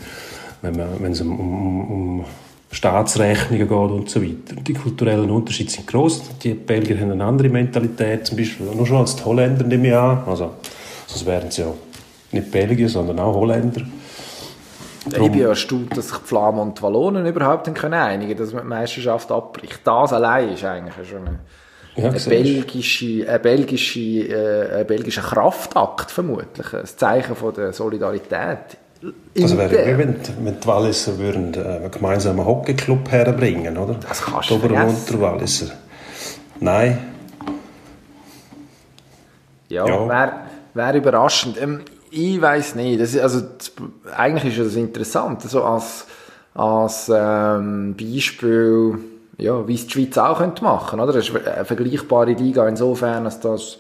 [0.63, 2.25] wenn, man, wenn es um, um, um
[2.71, 4.61] Staatsrechnungen geht und so weiter.
[4.61, 6.39] Die kulturellen Unterschiede sind groß.
[6.43, 9.95] Die Belgier haben eine andere Mentalität, zum Beispiel nur schon als die Holländer nehme ich
[9.95, 10.23] an.
[10.27, 10.53] Also,
[11.07, 11.73] sonst wären sie ja
[12.33, 13.83] nicht Belgier, sondern auch Holländer.
[15.07, 18.37] Darum, ich bin ja erstaunt, dass sich die Flamen und die Wallonen überhaupt können einigen
[18.37, 19.81] dass man die Meisterschaft abbricht.
[19.85, 21.39] Das allein ist eigentlich schon eine,
[21.97, 26.75] ja, eine belgische, eine belgische, äh, ein belgischer Kraftakt vermutlich.
[26.75, 28.77] Ein Zeichen von der Solidarität
[29.35, 33.95] das wäre wie wenn, wenn die Walliser würden, äh, einen gemeinsamen Hockeyclub herbringen, oder?
[33.95, 35.73] Das kannst du Ober- und Unterwalliser.
[36.61, 36.99] Nein.
[39.69, 40.09] Ja, ja.
[40.09, 40.33] wäre
[40.75, 41.61] wär überraschend.
[41.61, 41.81] Ähm,
[42.11, 43.01] ich weiß nicht.
[43.01, 43.73] Das ist, also, das,
[44.17, 45.45] eigentlich ist das interessant.
[45.45, 46.07] Also als,
[46.55, 48.99] als ähm, Beispiel,
[49.37, 51.13] ja, wie es die Schweiz auch könnte machen könnte.
[51.13, 53.79] Das ist eine vergleichbare Liga insofern, dass das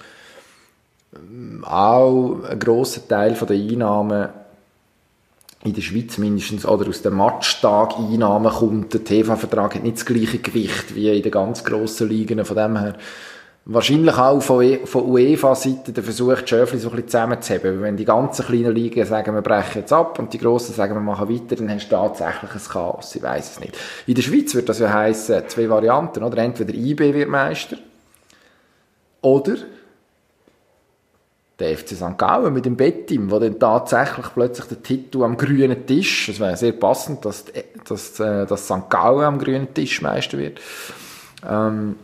[1.16, 4.28] ähm, auch ein grosser Teil der Einnahmen
[5.64, 10.38] in der Schweiz mindestens, oder aus den Matchtag-Einnahmen kommt, der TV-Vertrag hat nicht das gleiche
[10.38, 12.94] Gewicht wie in den ganz grossen Ligen, von dem her
[13.64, 17.82] wahrscheinlich auch von, e, von UEFA-Seite der Versuch, die Schöfli so ein bisschen zusammenzuheben.
[17.82, 21.00] Wenn die ganzen kleinen Ligen sagen, wir brechen jetzt ab und die grossen sagen, wir
[21.00, 23.14] machen weiter, dann hast du tatsächlich ein Chaos.
[23.14, 23.76] Ich weiss es nicht.
[24.06, 26.38] In der Schweiz wird das ja heissen, zwei Varianten, oder?
[26.38, 27.76] Entweder IB wird Meister
[29.20, 29.56] oder
[31.58, 32.16] der FC St.
[32.16, 36.56] Gallen mit dem Bettim, wo dann tatsächlich plötzlich der Titel am grünen Tisch, es wäre
[36.56, 37.46] sehr passend, dass,
[37.88, 38.88] dass, äh, dass St.
[38.88, 40.60] Gallen am grünen Tisch Meister wird.
[41.48, 41.96] Ähm,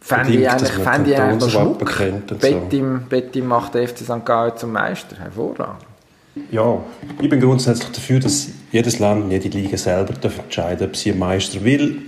[0.00, 2.40] Fände ich eigentlich, fänd ich eigentlich noch Schmuck.
[2.40, 3.08] Bettim, so.
[3.08, 4.24] Bettim macht der FC St.
[4.24, 5.16] Gallen zum Meister.
[5.16, 5.84] Hervorragend.
[6.50, 6.82] Ja,
[7.20, 11.62] ich bin grundsätzlich dafür, dass jedes Land, jede Liga selber entscheiden darf, ob sie Meister
[11.64, 12.02] will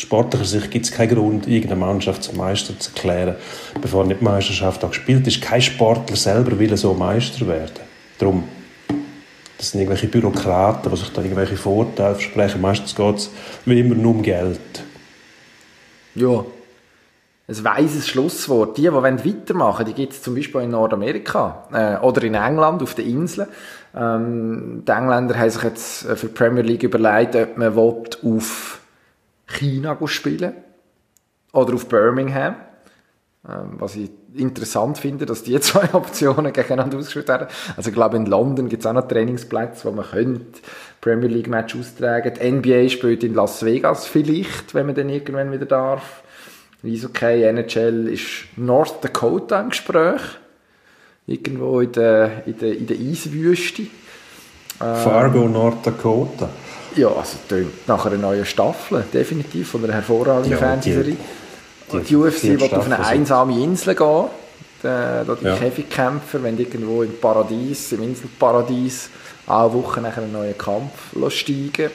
[0.00, 3.36] sportlicher Sicht gibt es keinen Grund, irgendeine Mannschaft zum Meister zu erklären,
[3.80, 5.40] bevor nicht die Meisterschaft auch gespielt ist.
[5.40, 7.80] Kein Sportler selber will so Meister werden.
[8.18, 8.44] Darum,
[9.56, 12.60] das sind irgendwelche Bürokraten, die sich da irgendwelche Vorteile versprechen.
[12.60, 13.30] Meistens geht es
[13.64, 14.60] wie immer nur um Geld.
[16.14, 16.44] Ja,
[17.48, 18.76] ein weises Schlusswort.
[18.76, 22.94] Die, die weitermachen die gibt es zum Beispiel in Nordamerika äh, oder in England auf
[22.94, 23.48] den Inseln.
[23.96, 28.80] Ähm, die Engländer haben sich jetzt für die Premier League überlegt, ob man auf
[29.48, 30.54] China spielen
[31.52, 32.56] oder auf Birmingham.
[33.48, 37.48] Ähm, was ich interessant finde, dass die zwei Optionen gegeneinander ausgespielt werden.
[37.76, 40.60] Also ich glaube, in London gibt es auch noch Trainingsplätze, wo man könnte
[41.00, 42.34] Premier League Match austragen.
[42.34, 46.22] Die NBA spielt in Las Vegas vielleicht, wenn man dann irgendwann wieder darf.
[46.82, 50.20] Okay, NHL ist North Dakota im Gespräch.
[51.26, 53.86] Irgendwo in der, in der, in der Eiswüste.
[54.78, 56.48] Fargo, North Dakota.
[56.98, 57.38] Ja, also
[57.86, 61.16] nach einer neuen Staffel, definitiv, von einer hervorragenden ja, Fernsehserie.
[61.92, 64.24] Die, die, die UFC wird auf eine einsame Insel gehen,
[64.82, 65.56] da die ja.
[65.56, 69.10] Käfigkämpfer, wenn irgendwo im Paradies, im Inselparadies,
[69.46, 71.90] alle Wochen nach einem neuen Kampf steigen.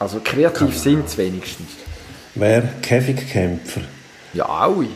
[0.00, 1.68] Also kreativ sind sie wenigstens.
[2.34, 2.62] Wer?
[2.82, 3.82] Käfigkämpfer?
[4.34, 4.88] Ja, alle.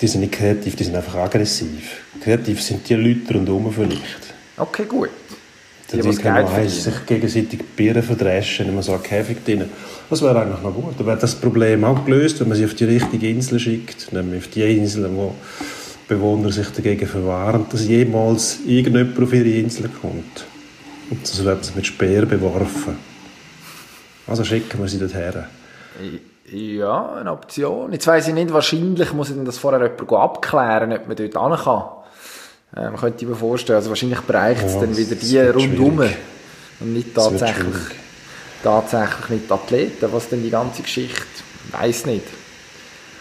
[0.00, 2.02] Die sind nicht kreativ, die sind einfach aggressiv.
[2.22, 4.34] Kreativ sind die Leute rundherum vielleicht.
[4.58, 5.10] Okay, gut.
[5.92, 9.64] Die, die genau heißt, sich gegenseitig Bieren verdreschen, wenn man so einen Käfig drin.
[10.10, 10.94] Das wäre eigentlich noch gut.
[10.98, 14.44] Dann wäre das Problem auch gelöst, wenn man sie auf die richtige Insel schickt, nämlich
[14.44, 15.34] auf die Insel, wo
[16.06, 20.44] Bewohner sich dagegen verwahren, dass jemals irgendjemand auf ihre Insel kommt.
[21.10, 22.96] Und das wird mit Speer beworfen.
[24.26, 25.44] Also schicken wir sie dorthin.
[26.50, 27.92] Ja, eine Option.
[27.92, 31.64] Jetzt weiss ich nicht, wahrscheinlich muss ich das vorher jemand abklären, ob man dort hin
[31.64, 31.82] kann.
[32.76, 33.76] Ähm, könnte ich mir vorstellen.
[33.76, 36.00] Also wahrscheinlich bereicht es ja, dann wieder die rundherum.
[36.80, 37.74] Und nicht tatsächlich,
[38.62, 41.24] tatsächlich nicht die Athleten, was denn die ganze Geschichte,
[41.72, 42.24] weiß nicht.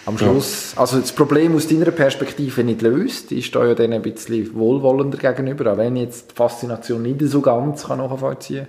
[0.06, 0.82] Am Schluss, ja.
[0.82, 5.18] also das Problem aus deiner Perspektive nicht löst, ist da ja dann ein bisschen wohlwollender
[5.18, 8.68] gegenüber, auch wenn ich jetzt die Faszination nicht so ganz kann nachvollziehen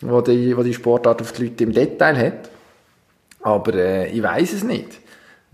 [0.00, 2.50] kann, die, wo die Sportart auf die Leute im Detail hat.
[3.42, 4.88] Aber äh, ich weiß es nicht.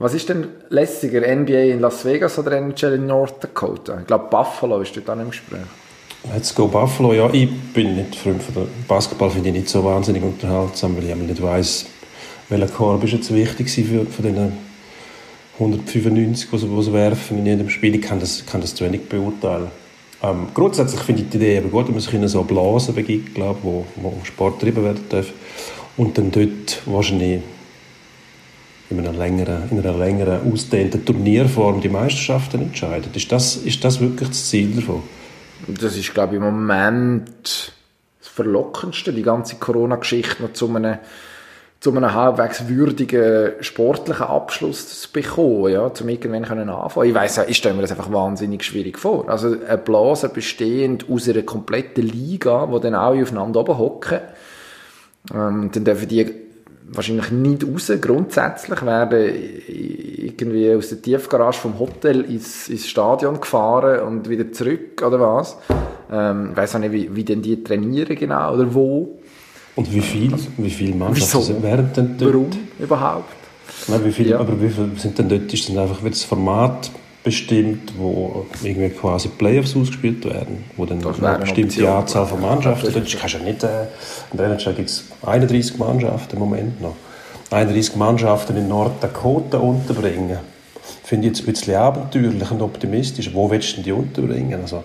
[0.01, 4.01] Was ist denn lässiger, NBA in Las Vegas oder NHL in North Dakota?
[4.01, 5.61] Ich glaube, Buffalo ist dort auch im Gespräch.
[6.33, 10.23] Let's go Buffalo, ja, ich bin nicht Freund von Basketball, finde ich nicht so wahnsinnig
[10.23, 11.85] unterhaltsam, weil ich nicht weiss,
[12.49, 14.53] welcher Korb ist jetzt wichtig für, für den
[15.59, 17.95] 195, die sie, sie werfen in jedem Spiel.
[17.95, 19.69] Ich kann das, kann das zu wenig beurteilen.
[20.23, 23.35] Ähm, grundsätzlich finde ich die Idee aber gut, wenn man sich in so Blasen begibt,
[23.35, 25.27] glaube, wo, wo Sport getrieben werden darf.
[25.99, 27.43] Und dann dort wahrscheinlich
[28.90, 33.16] in einer längeren, in einer längeren ausdehnten Turnierform die Meisterschaften entscheidet.
[33.16, 35.03] Ist das, ist das wirklich das Ziel davon?
[35.68, 37.72] Das ist, glaube ich, im Moment
[38.18, 40.98] das Verlockendste, die ganze Corona-Geschichte noch zu einem,
[41.79, 47.09] zu einem halbwegs würdigen sportlichen Abschluss zu bekommen, ja, zum irgendwann können anfangen.
[47.09, 49.29] Ich weiss, ich stelle mir das einfach wahnsinnig schwierig vor.
[49.29, 54.18] Also eine Blase bestehend aus einer kompletten Liga, wo dann alle aufeinander oben hocken,
[55.33, 56.50] ähm, dann dürfen die
[56.92, 59.26] wahrscheinlich nicht raus, grundsätzlich, werden
[59.68, 65.57] irgendwie aus der Tiefgarage vom Hotel ins, ins Stadion gefahren und wieder zurück, oder was?
[66.11, 69.18] Ähm, ich weiss auch nicht, wie, wie denn die trainieren genau, oder wo.
[69.76, 72.35] Und wie viel, wie viele Mannschaften sind während denn dort?
[72.35, 73.35] Warum überhaupt?
[73.87, 74.40] Nein, wie viele, ja.
[74.40, 75.53] aber wie viele sind denn dort?
[75.53, 76.90] Ist dann einfach das Format
[77.23, 81.91] bestimmt, wo irgendwie quasi Playoffs ausgespielt werden, wo dann eine bestimmte.
[81.91, 83.83] Anzahl von Mannschaften, dort kannst du ja nicht, äh,
[84.31, 86.97] in der NHL gibt es 31 Mannschaften im Moment noch,
[87.51, 90.39] 31 Mannschaften in Norddakota unterbringen,
[91.05, 93.35] finde ich jetzt ein bisschen abenteuerlich und optimistisch.
[93.35, 94.61] Wo willst du denn die unterbringen?
[94.63, 94.85] Also,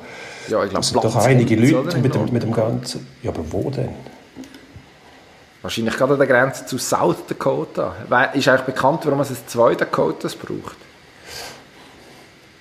[0.50, 3.08] ja, ich glaube, es sind doch einige Leute mit dem, mit dem Ganzen.
[3.24, 3.90] Ja, aber wo denn?
[5.62, 7.96] Wahrscheinlich gerade an der Grenze zu South Dakota.
[8.34, 10.85] Ist eigentlich bekannt, warum es zwei Dakotas braucht?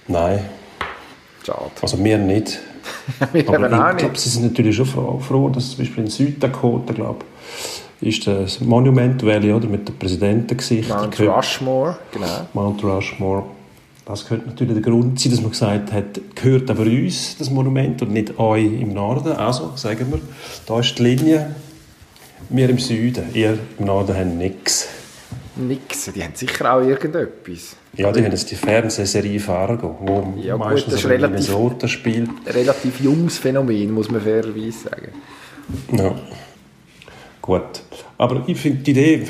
[0.08, 0.40] Nein.
[1.44, 1.70] Schade.
[1.82, 2.60] Also wir nicht.
[3.32, 6.92] wir Aber ich, ich glaube, sie sind natürlich schon froh, dass zum Beispiel in Süddakota,
[6.92, 7.24] glaube
[8.00, 10.88] ist das Monument Valley, oder, mit dem Präsidentengesicht.
[10.88, 12.48] Mount Rushmore, genau.
[12.52, 13.44] Mount Rushmore.
[14.04, 18.02] Das könnte natürlich der Grund sein, dass man gesagt hat, gehört aber uns, das Monument,
[18.02, 19.32] und nicht euch im Norden.
[19.32, 20.20] Also, sagen wir,
[20.66, 21.54] da ist die Linie,
[22.50, 24.88] wir im Süden, ihr im Norden habt nichts.
[25.56, 27.76] Nix, die haben sicher auch irgendetwas.
[27.96, 31.88] Ja, die haben jetzt die Fernsehserie Fargo, wo ja, meistens gut, das ist relativ, Minnesota
[31.88, 32.30] spielt.
[32.46, 35.08] relativ junges Phänomen, muss man fairerweise sagen.
[35.92, 36.14] Ja,
[37.40, 37.82] gut.
[38.18, 39.26] Aber ich finde die Idee,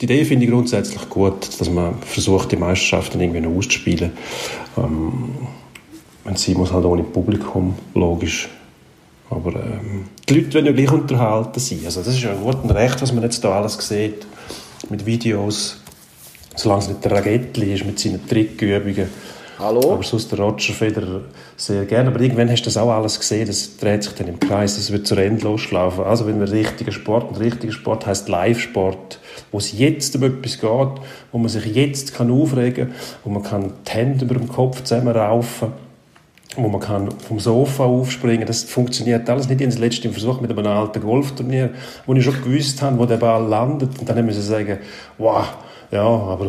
[0.00, 4.12] die Idee finde ich grundsätzlich gut, dass man versucht, die Meisterschaften irgendwie noch auszuspielen.
[4.78, 5.12] Ähm,
[6.24, 8.48] wenn sie muss halt ohne Publikum, logisch.
[9.30, 11.80] Aber ähm, die Leute wollen ja gleich unterhalten sein.
[11.84, 14.26] Also das ist ja ein gutes Recht, was man jetzt da alles sieht.
[14.92, 15.78] Mit Videos,
[16.54, 19.08] solange es nicht der Ragettli ist mit seinen Trickübungen.
[19.58, 19.94] Hallo?
[19.94, 21.22] Aber sonst der Roger Federer
[21.56, 22.10] sehr gerne.
[22.10, 24.92] Aber irgendwann hast du das auch alles gesehen, das dreht sich dann im Kreis, das
[24.92, 26.04] wird zur Endlos laufen.
[26.04, 29.18] Also wenn wir richtiger Sport, und richtiger Sport heißt Live-Sport,
[29.50, 31.02] wo es jetzt um etwas geht,
[31.32, 34.82] wo man sich jetzt kann aufregen kann, wo man kann die Hände über dem Kopf
[34.82, 35.72] zusammenraufen
[36.56, 39.60] wo man kann vom Sofa aufspringen Das funktioniert alles nicht.
[39.60, 41.70] Ich habe letzte Versuch mit einem alten Golfturnier,
[42.06, 43.98] wo ich schon gewusst habe, wo der Ball landet.
[43.98, 44.78] Und dann müssen sie sagen,
[45.18, 45.44] wow,
[45.90, 46.46] ja, aber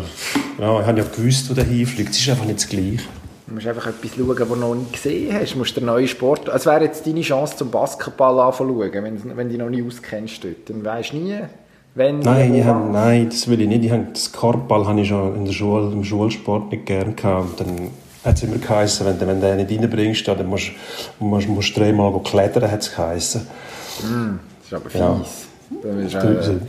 [0.60, 2.12] ja, ich habe ja gewusst, wo der hinfliegt.
[2.12, 3.00] Es ist einfach nicht das Gleiche.
[3.46, 5.54] Du musst einfach etwas schauen, was du noch nie gesehen hast.
[5.54, 6.48] Du musst den neuen Sport...
[6.48, 10.44] Es wäre jetzt deine Chance, zum Basketball anzuschauen, wenn, wenn du dich noch nie auskennst
[10.44, 10.70] dort.
[10.70, 11.38] Dann weisst du nie,
[11.96, 12.20] wenn...
[12.20, 13.84] Nein, ich habe, nein, das will ich nicht.
[13.84, 17.60] Ich habe, das Korbball habe ich schon in der Schule, im Schulsport nicht gern gehabt.
[17.60, 17.90] Dann
[18.24, 20.72] hat es immer geheißen, wenn, wenn du den nicht reinbringst, dann musst
[21.20, 23.42] du musst, musst dreimal klettern, hat es geheißen.
[24.04, 25.00] Mm, das ist aber fies.
[25.00, 25.26] Ja.
[26.00, 26.60] Ist, äh,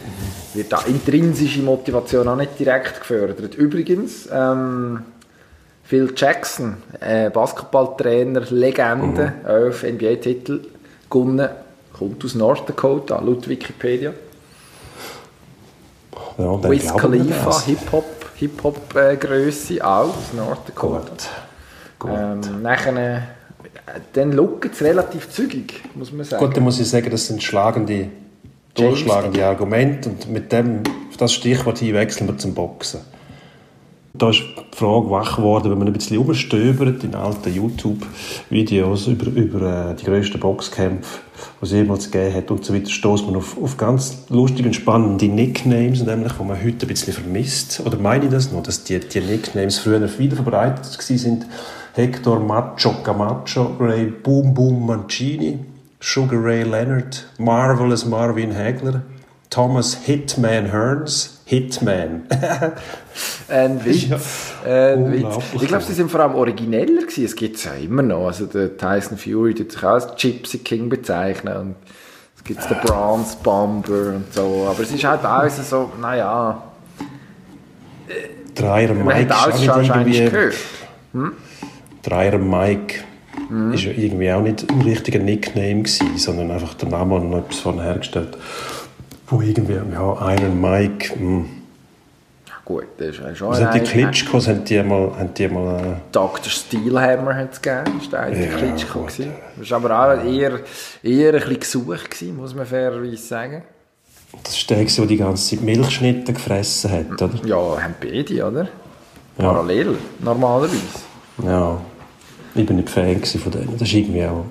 [0.54, 3.54] wird da intrinsische Motivation auch nicht direkt gefördert.
[3.54, 5.00] Übrigens, ähm,
[5.84, 9.48] Phil Jackson, äh, Basketballtrainer, Legende, mhm.
[9.48, 10.60] elf NBA-Titel
[11.10, 11.48] gewonnen,
[11.92, 14.12] kommt aus North Dakota, laut Wikipedia.
[16.38, 21.08] Ja, Wiz Khalifa, Hip-Hop Hip-Hop-Grösse, auch aus North Dakota.
[21.08, 21.28] Gut.
[21.98, 22.10] Gut.
[22.12, 23.28] Ähm, nachher,
[24.12, 26.44] dann schaut es relativ zügig, muss man sagen.
[26.44, 28.08] Gut, dann muss ich sagen, das sind schlagende,
[28.74, 33.00] durchschlagende Argumente und mit dem, auf das Stichwort hin wechseln wir zum Boxen.
[34.16, 39.26] Da ist die Frage wach geworden, wenn man ein bisschen umstöbert in alten YouTube-Videos über,
[39.26, 41.20] über äh, die grössten Boxkämpfe,
[41.60, 44.74] die es jemals gegeben hat und so weiter, stößt man auf, auf ganz lustige und
[44.74, 47.82] spannende Nicknames, nämlich, die man heute ein bisschen vermisst.
[47.84, 51.46] Oder meine ich das noch, dass die, die Nicknames früher wieder verbreitet sind?
[51.94, 55.60] Hector Macho Camacho, Ray Boom Boom Mancini,
[56.00, 59.02] Sugar Ray Leonard, Marvelous Marvin Hagler,
[59.48, 62.22] Thomas Hitman Hearns, Hitman.
[63.48, 64.08] ein Witz.
[64.08, 65.36] Ja, ein Witz.
[65.60, 67.24] Ich glaube, sie sind vor allem origineller gewesen.
[67.24, 68.28] Es gibt es ja immer noch.
[68.28, 71.74] Also der Tyson Fury tut sich auch als Gypsy King bezeichnen und
[72.36, 74.66] es gibt den Bronze Bomber und so.
[74.70, 76.62] Aber es ist halt alles so, naja.
[78.54, 79.04] Dreier Mike.
[79.04, 80.54] Man hat alles schon wahrscheinlich gehört.
[81.12, 81.32] Hm?
[82.02, 83.04] Dreier Mike.
[83.50, 83.72] Mhm.
[83.74, 87.58] Ist irgendwie auch nicht ein richtiger Nickname gewesen, sondern einfach der Name und noch etwas
[87.58, 88.38] von hergestellt
[89.26, 91.20] wo irgendwie, ja, Iron Mike, mh.
[91.20, 91.46] Hm.
[92.64, 95.12] Gut, das ist schon also die Klitschkos haben die mal...
[95.18, 95.96] Haben die mal äh...
[96.12, 96.50] Dr.
[96.50, 99.00] Steelhammer hat es gegeben, das war der ja, Klitschko.
[99.00, 99.28] Gut.
[99.58, 100.60] Das war aber auch eher,
[101.02, 103.62] eher ein bisschen gesucht, gewesen, muss man fairerweise sagen.
[104.42, 107.34] Das ist der, der die ganze Zeit Milchschnitte gefressen hat, oder?
[107.44, 108.68] Ja, haben beide, oder?
[109.36, 109.98] Parallel, ja.
[110.20, 110.76] normalerweise.
[111.44, 111.80] Ja,
[112.54, 113.76] ich bin nicht Fan von denen.
[113.78, 114.44] Das war irgendwie auch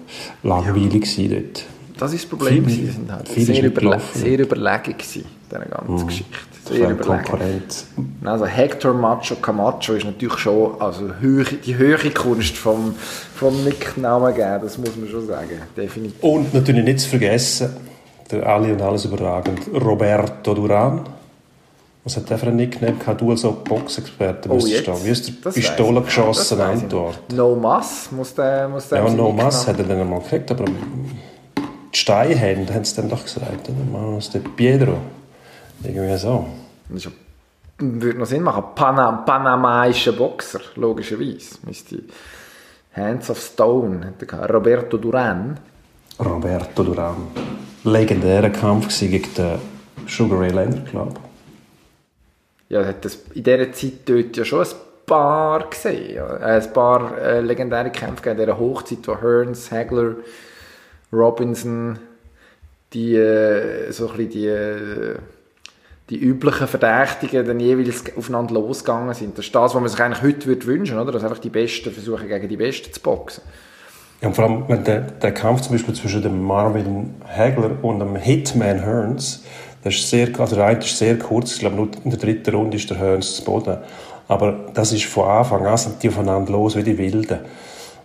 [0.44, 1.30] langweilig ja.
[1.30, 1.66] dort.
[1.98, 2.68] Das ist das Problem.
[2.68, 6.08] Sie sind halt sehr, überle sehr überlegen gewesen, dieser ganzen mhm.
[6.08, 6.38] Geschichte.
[6.66, 7.62] Sehr überlegen.
[8.24, 12.96] Also Hector Macho Camacho ist natürlich schon also Höhe, die höhere Kunst vom,
[13.36, 16.24] vom Nicknamen geben, das muss man schon sagen, definitiv.
[16.24, 17.76] Und natürlich nicht zu vergessen,
[18.32, 21.02] der alle und alles überragend Roberto Duran.
[22.06, 23.22] Was hat der für einen Nickname gehabt?
[23.22, 25.06] Du als Boxexperte oh, jetzt?
[25.06, 27.20] Wie ist der Pistole geschossen Antwort?
[27.34, 30.66] No Mass muss der, muss der Ja, No Mass hat er dann einmal gekriegt, aber
[31.94, 33.84] die Steinhände, haben sie dann doch gesagt, oder?
[33.92, 34.98] Manos de Piedro.
[35.84, 36.46] Irgendwie so.
[36.90, 37.08] Das
[37.78, 38.64] würde noch Sinn machen.
[38.76, 41.58] Panam panamaischer Boxer, logischerweise.
[41.66, 42.00] Müsste
[42.96, 44.14] Hands of Stone,
[44.50, 45.60] Roberto Duran.
[46.20, 47.28] Roberto Duran.
[47.84, 49.60] Legendärer Kampf gegen den
[50.08, 51.16] Sugar Ray Leonard, glaube
[52.70, 54.72] Ja, hat das in dieser Zeit dort ja schon ein
[55.06, 56.24] paar gesehen.
[56.42, 60.16] Ein paar äh, legendäre Kämpfe in dieser Hochzeit, wo Hearns, Hagler,
[61.14, 62.00] Robinson,
[62.94, 65.16] die, äh, so ein die, äh,
[66.10, 69.38] die üblichen Verdächtigen dann jeweils aufeinander losgegangen sind.
[69.38, 71.92] Das ist das, was man sich eigentlich heute würde wünschen würde, dass einfach die Besten
[71.92, 73.44] versuchen, gegen die Besten zu boxen.
[74.22, 78.00] Ja, und vor allem, wenn der, der Kampf zum Beispiel zwischen dem Marvin Hagler und
[78.00, 79.44] dem Hitman Hearns,
[79.84, 82.56] das ist sehr, also der eine ist sehr kurz, ich glaube nur in der dritten
[82.56, 83.78] Runde ist der Hearns zu Boden.
[84.30, 87.40] Aber das ist von Anfang an, sind die aufeinander los wie die Wilden.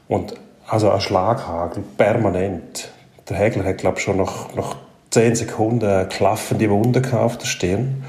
[0.09, 0.35] Und
[0.67, 2.91] also ein Schlaghagel, permanent.
[3.29, 4.77] Der Hägler hat, glaube ich, schon nach, nach
[5.11, 8.05] 10 Sekunden eine klaffende Wunde auf der Stirn.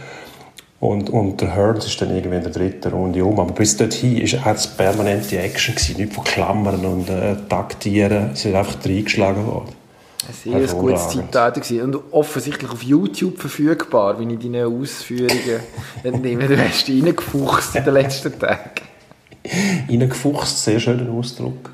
[0.80, 3.40] Und, und der Hearns ist dann irgendwie in der dritten Runde um.
[3.40, 8.34] Aber bis dorthin war es permanente Action, gewesen, nicht von Klammern und äh, Taktieren.
[8.34, 9.76] Sie sind einfach reingeschlagen worden.
[10.28, 15.60] Ein sehr gutes Zitat und offensichtlich auf YouTube verfügbar, wie ich deine Ausführungen
[16.04, 16.48] entnehme.
[16.48, 18.70] Du hast reingefuchst in den letzten Tagen.
[19.90, 21.72] reingefuchst, sehr schöner Ausdruck.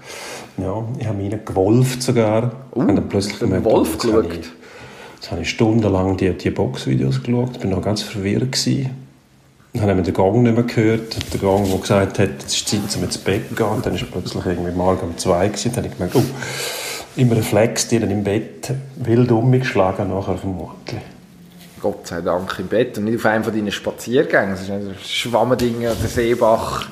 [0.58, 2.52] Ja, ich habe mich gewolft sogar.
[2.74, 4.50] Uh, und dann plötzlich gemerkt, Wolf oh, geschaut?
[5.16, 8.92] Jetzt habe ich stundenlang die, die Boxvideos geschaut, bin noch ganz verwirrt gewesen.
[9.74, 11.34] Dann haben wir den Gang nicht mehr gehört.
[11.34, 13.66] Der Gang, der gesagt hat, es ist Zeit, um ins Bett zu gehen.
[13.66, 15.72] Und dann ist plötzlich irgendwie morgen um zwei gewesen.
[15.74, 16.24] Dann habe ich gemerkt, oh,
[17.18, 21.02] im Reflex, die dann im Bett wild umgeschlagen nachher vermutlich.
[21.82, 24.52] Gott sei Dank im Bett und nicht auf einem von deinen Spaziergängen.
[24.52, 26.88] Das ist ein Schwammending, der Seebach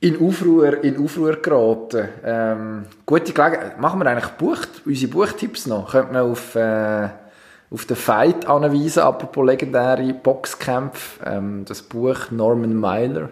[0.00, 2.08] in Aufruhr, in Aufruhr geraten.
[2.24, 3.78] Ähm, gute Gelegenheit.
[3.78, 5.92] Machen wir eigentlich Buch, unsere Buchtipps noch?
[5.92, 7.08] Könnte man auf, äh,
[7.70, 11.24] auf den Fight anweisen, apropos legendäre Boxkämpfe.
[11.26, 13.28] Ähm, das Buch Norman Mailer,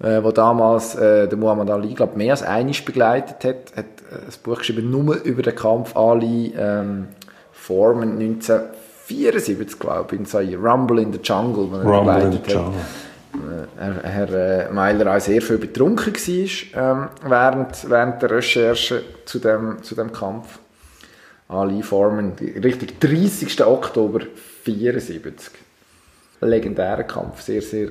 [0.00, 4.26] äh, wo damals äh, der Muhammad Ali, glaube mehr als einiges begleitet hat, hat äh,
[4.26, 7.08] das Buch geschrieben nur über den Kampf Ali ähm,
[7.52, 12.80] Foreman 1974, glaube ich, in so Rumble in the Jungle, Rumble in the Jungle.
[13.78, 19.82] Herr äh, Meiler auch sehr viel betrunken war ähm, während, während der Recherche zu dem,
[19.82, 20.58] zu dem Kampf.
[21.48, 23.64] Ali Foreman, richtig 30.
[23.64, 24.20] Oktober
[24.66, 25.52] 1974.
[26.40, 27.88] Legendärer Kampf, sehr, sehr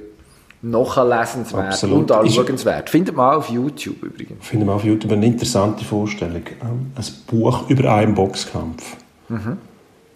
[0.61, 1.99] nachlesenswert Absolut.
[1.99, 2.89] und anschauenswert.
[2.89, 4.45] Findet man auch auf YouTube übrigens.
[4.45, 6.43] Findet man auf YouTube eine interessante Vorstellung.
[6.61, 8.97] Ähm, ein Buch über einen Boxkampf.
[9.29, 9.57] Mhm.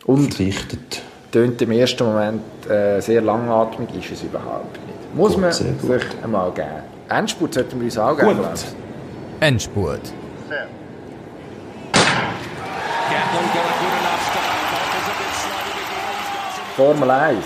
[0.06, 1.02] Und Verdichtet
[1.32, 5.01] tönt im ersten Moment äh, sehr langatmig, ist es überhaupt nicht.
[5.14, 6.02] Muss Gut, man sich gut.
[6.24, 6.68] einmal geben.
[7.10, 8.38] Endspurt sollten wir uns auch geben.
[8.38, 8.48] Gut.
[9.42, 10.02] Endspurt.
[16.76, 17.38] Formel 1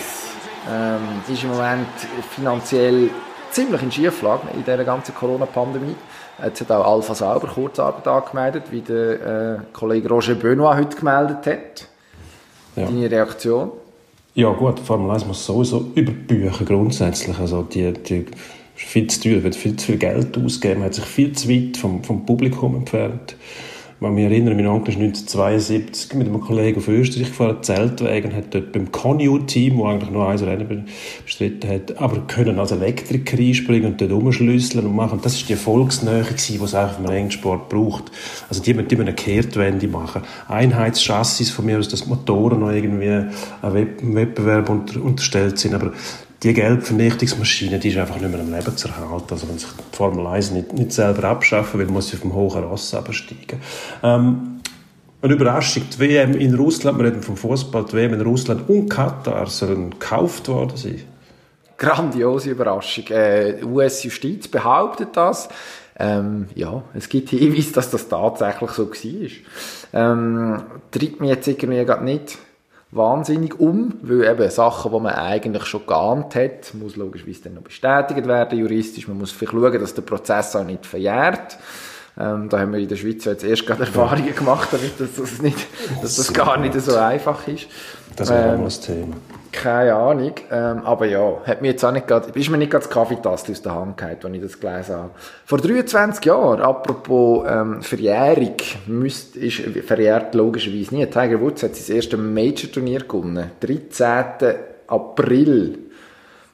[0.71, 1.87] ähm, ist im Moment
[2.29, 3.09] finanziell
[3.49, 5.95] ziemlich in Schieflage in dieser ganzen Corona-Pandemie.
[6.43, 11.47] Jetzt hat auch Alpha Sauber Kurzarbeit angemeldet, wie der äh, Kollege Roger Benoit heute gemeldet
[11.47, 11.87] hat.
[12.75, 12.85] Ja.
[12.85, 13.71] Deine Reaktion?
[14.37, 17.39] Ja gut, Formel 1 muss sowieso überbüchen grundsätzlich.
[17.39, 18.25] Also die, die
[18.75, 21.47] ist viel zu teuer, wird viel zu viel Geld ausgeben, man hat sich viel zu
[21.47, 23.37] weit vom, vom Publikum entfernt.
[23.97, 28.35] Ich mich erinnere, mein Onkel ist 1972 mit einem Kollegen auf Österreich gefahren, Zeltweg, und
[28.35, 30.85] hat dort beim Connew-Team, wo eigentlich nur ein Rennen
[31.23, 35.21] bestritten hat, aber können als Elektriker einspringen und dort rumschlüsseln und machen.
[35.23, 38.11] Das ist die Erfolgsnähe die es auch im Rennsport braucht.
[38.49, 40.23] Also die, müssen- müssen eine Kehrtwende machen.
[40.49, 43.29] Einheitschassis von mir aus, dass Motoren noch irgendwie einem
[43.73, 45.93] Wett- einem Wettbewerb unter, unterstellt sind, aber
[46.45, 49.27] die Geldvernichtungsmaschine, die ist einfach nicht mehr am Leben zu erhalten.
[49.31, 52.35] Also wenn sich die Formel 1 nicht, nicht selber abschaffen will, muss sie auf dem
[52.35, 53.59] hohen Ross absteigen.
[54.03, 54.61] Ähm,
[55.23, 58.89] eine Überraschung, die WM in Russland, wir reden vom Fußball, die WM in Russland und
[58.89, 61.01] Katar sollen gekauft worden sein.
[61.77, 63.05] Grandiose Überraschung.
[63.07, 65.49] Äh, US-Justiz behauptet das.
[65.97, 69.29] Ähm, ja, es gibt Hinweise, dass das tatsächlich so war.
[69.93, 72.37] Ähm, treibt mich jetzt irgendwie gerade nicht
[72.95, 77.61] wahnsinnig um, weil eben Sachen, die man eigentlich schon geahnt hat, muss logischerweise dann noch
[77.63, 79.07] bestätigt werden juristisch.
[79.07, 81.57] Man muss vielleicht schauen, dass der Prozess auch nicht verjährt.
[82.17, 85.41] Ähm, da haben wir in der Schweiz jetzt erst gerade Erfahrungen gemacht, damit dass das,
[85.41, 85.57] nicht,
[86.01, 87.67] dass das gar nicht so einfach ist.
[88.15, 89.17] Das wäre Ähm, das Thema.
[89.55, 92.89] Keine Ahnung, ähm, aber ja, hat mir jetzt auch nicht grad, ist mir nicht ganz
[92.89, 95.11] Kaffeetasse aus der Hand gefallen, als ich das gelesen habe.
[95.45, 101.05] Vor 23 Jahren, apropos ähm, Verjährung, müsst, ist verjährt logischerweise nie.
[101.05, 103.51] Tiger Woods hat sein erstes Major-Turnier gewonnen.
[103.61, 104.55] 13.
[104.87, 105.79] April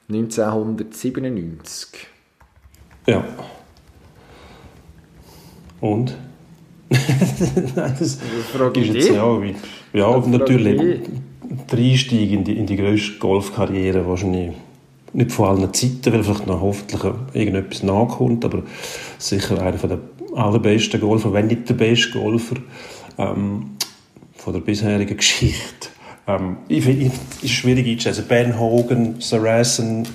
[0.08, 2.06] 1997.
[3.08, 3.24] Ja.
[5.80, 6.16] Und?
[6.88, 8.18] Nein, das
[8.54, 9.16] frage ist ich jetzt dich.
[9.16, 9.56] ja, wie,
[9.92, 11.31] ja Das frage natürlich ich
[11.70, 14.52] der Einstieg in die, in die grösste Golfkarriere wahrscheinlich
[15.12, 17.02] nicht von allen Zeiten, weil vielleicht noch hoffentlich
[17.34, 18.62] irgendetwas nachkommt, aber
[19.18, 19.98] sicher einer der
[20.34, 22.56] allerbesten Golfer, wenn nicht der beste Golfer
[23.18, 23.72] ähm,
[24.34, 25.88] von der bisherigen Geschichte.
[26.26, 28.24] Ähm, ich finde, es ist schwierig einzuschätzen.
[28.28, 30.08] Ben Hogan, Saracen,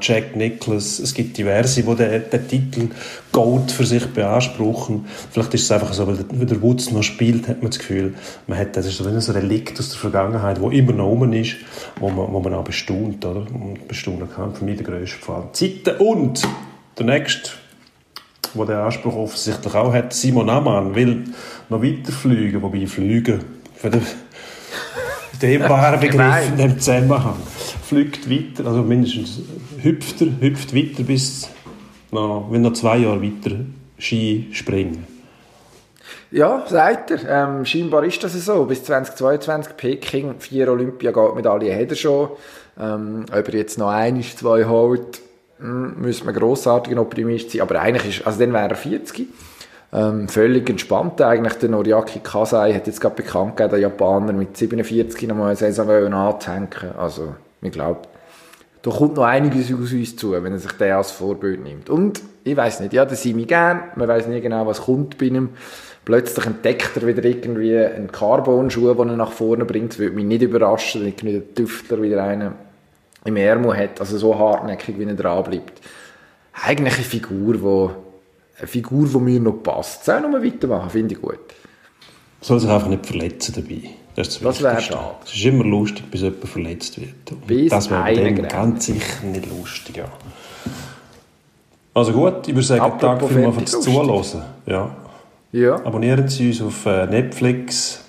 [0.00, 2.88] Jack Nicklaus, es gibt diverse, die den, den Titel
[3.32, 5.06] Gold für sich beanspruchen.
[5.30, 8.14] Vielleicht ist es einfach so, weil der, Woods noch spielt, hat man das Gefühl,
[8.46, 11.56] man hat, das ist so ein Relikt aus der Vergangenheit, wo immer noch rum ist,
[12.00, 13.40] wo man, wo man auch bestaunt, oder?
[13.40, 14.54] Und bestaunen kann.
[14.54, 15.48] Für mich der grösste Fall.
[15.52, 16.42] Zeiten und
[16.98, 17.50] der nächste
[18.54, 20.12] wo der Anspruch offensichtlich auch hat.
[20.12, 21.24] Simon Amann will
[21.68, 23.40] noch weiterfliegen, wobei fliegen
[23.74, 24.02] für den
[25.40, 27.36] dehnbaren Begriff in dem Zusammenhang.
[27.86, 29.42] Fliegt weiter, also mindestens
[29.80, 31.48] hüpft er, hüpft weiter bis
[32.10, 33.60] noch, will noch zwei Jahre weiter
[33.96, 35.06] Ski springen.
[36.32, 37.20] Ja, sagt er.
[37.28, 38.64] Ähm, scheinbar ist das so.
[38.64, 42.30] Bis 2022 Peking, vier Olympiagoldmedaillen hat er schon.
[42.78, 45.20] Ähm, ob er jetzt noch ein, zwei holt,
[45.58, 47.60] hm, müsste man grossartig Optimist sein.
[47.60, 49.28] Aber eigentlich ist, also dann wäre er 40.
[49.92, 51.54] Ähm, völlig entspannt eigentlich.
[51.54, 56.12] Der Noriaki Kasai hat jetzt gerade bekannt gegeben, der Japaner mit 47 nochmal eine Saison
[56.12, 56.68] anzuhängen.
[56.98, 58.02] Also, ich glaube,
[58.82, 61.90] da kommt noch einiges aus uns zu, wenn er sich den als Vorbild nimmt.
[61.90, 63.82] Und ich weiß nicht, ja, das sehe ich gern.
[63.96, 65.50] Man weiß nie genau, was kommt bei ihm.
[66.04, 69.92] Plötzlich entdeckt er wieder irgendwie einen Carbon-Schuh, den er nach vorne bringt.
[69.92, 72.52] Das würde mich nicht überraschen, wenn irgendwie der Tüftler wieder einen
[73.24, 73.98] im Ärmel hat.
[73.98, 75.80] Also so hartnäckig, wie er dran bleibt.
[76.52, 77.90] Eigentlich eine Figur, wo
[78.56, 80.04] eine Figur, die mir noch passt.
[80.04, 81.40] Soll mal weitermachen, finde ich gut.
[82.40, 83.90] Soll sich einfach nicht verletzen dabei.
[84.16, 84.94] Das, ist Das wäre Wichtigste.
[84.94, 85.14] schade.
[85.26, 87.32] Es ist immer lustig, bis jemand verletzt wird.
[87.32, 88.50] Und Bis das wäre dem grenzt.
[88.56, 90.06] ganz sicher nicht lustig, ja.
[91.94, 94.42] Also gut, ich würde sagen, Danke vielmals fürs Zuhören.
[94.66, 94.90] Ja.
[95.52, 95.74] Ja.
[95.76, 98.00] Abonnieren Sie uns auf äh, Netflix,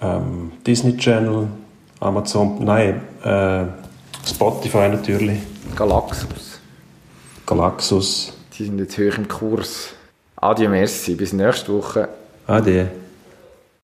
[0.00, 1.48] ähm, Disney Channel,
[2.00, 3.64] Amazon, nein, äh,
[4.26, 5.38] Spotify natürlich,
[5.74, 6.60] Galaxus.
[7.44, 8.32] Galaxus.
[8.58, 9.90] Die sind jetzt hoch im Kurs.
[10.36, 11.14] Adieu, merci.
[11.14, 12.08] Bis nächste Woche.
[12.46, 12.88] Ade.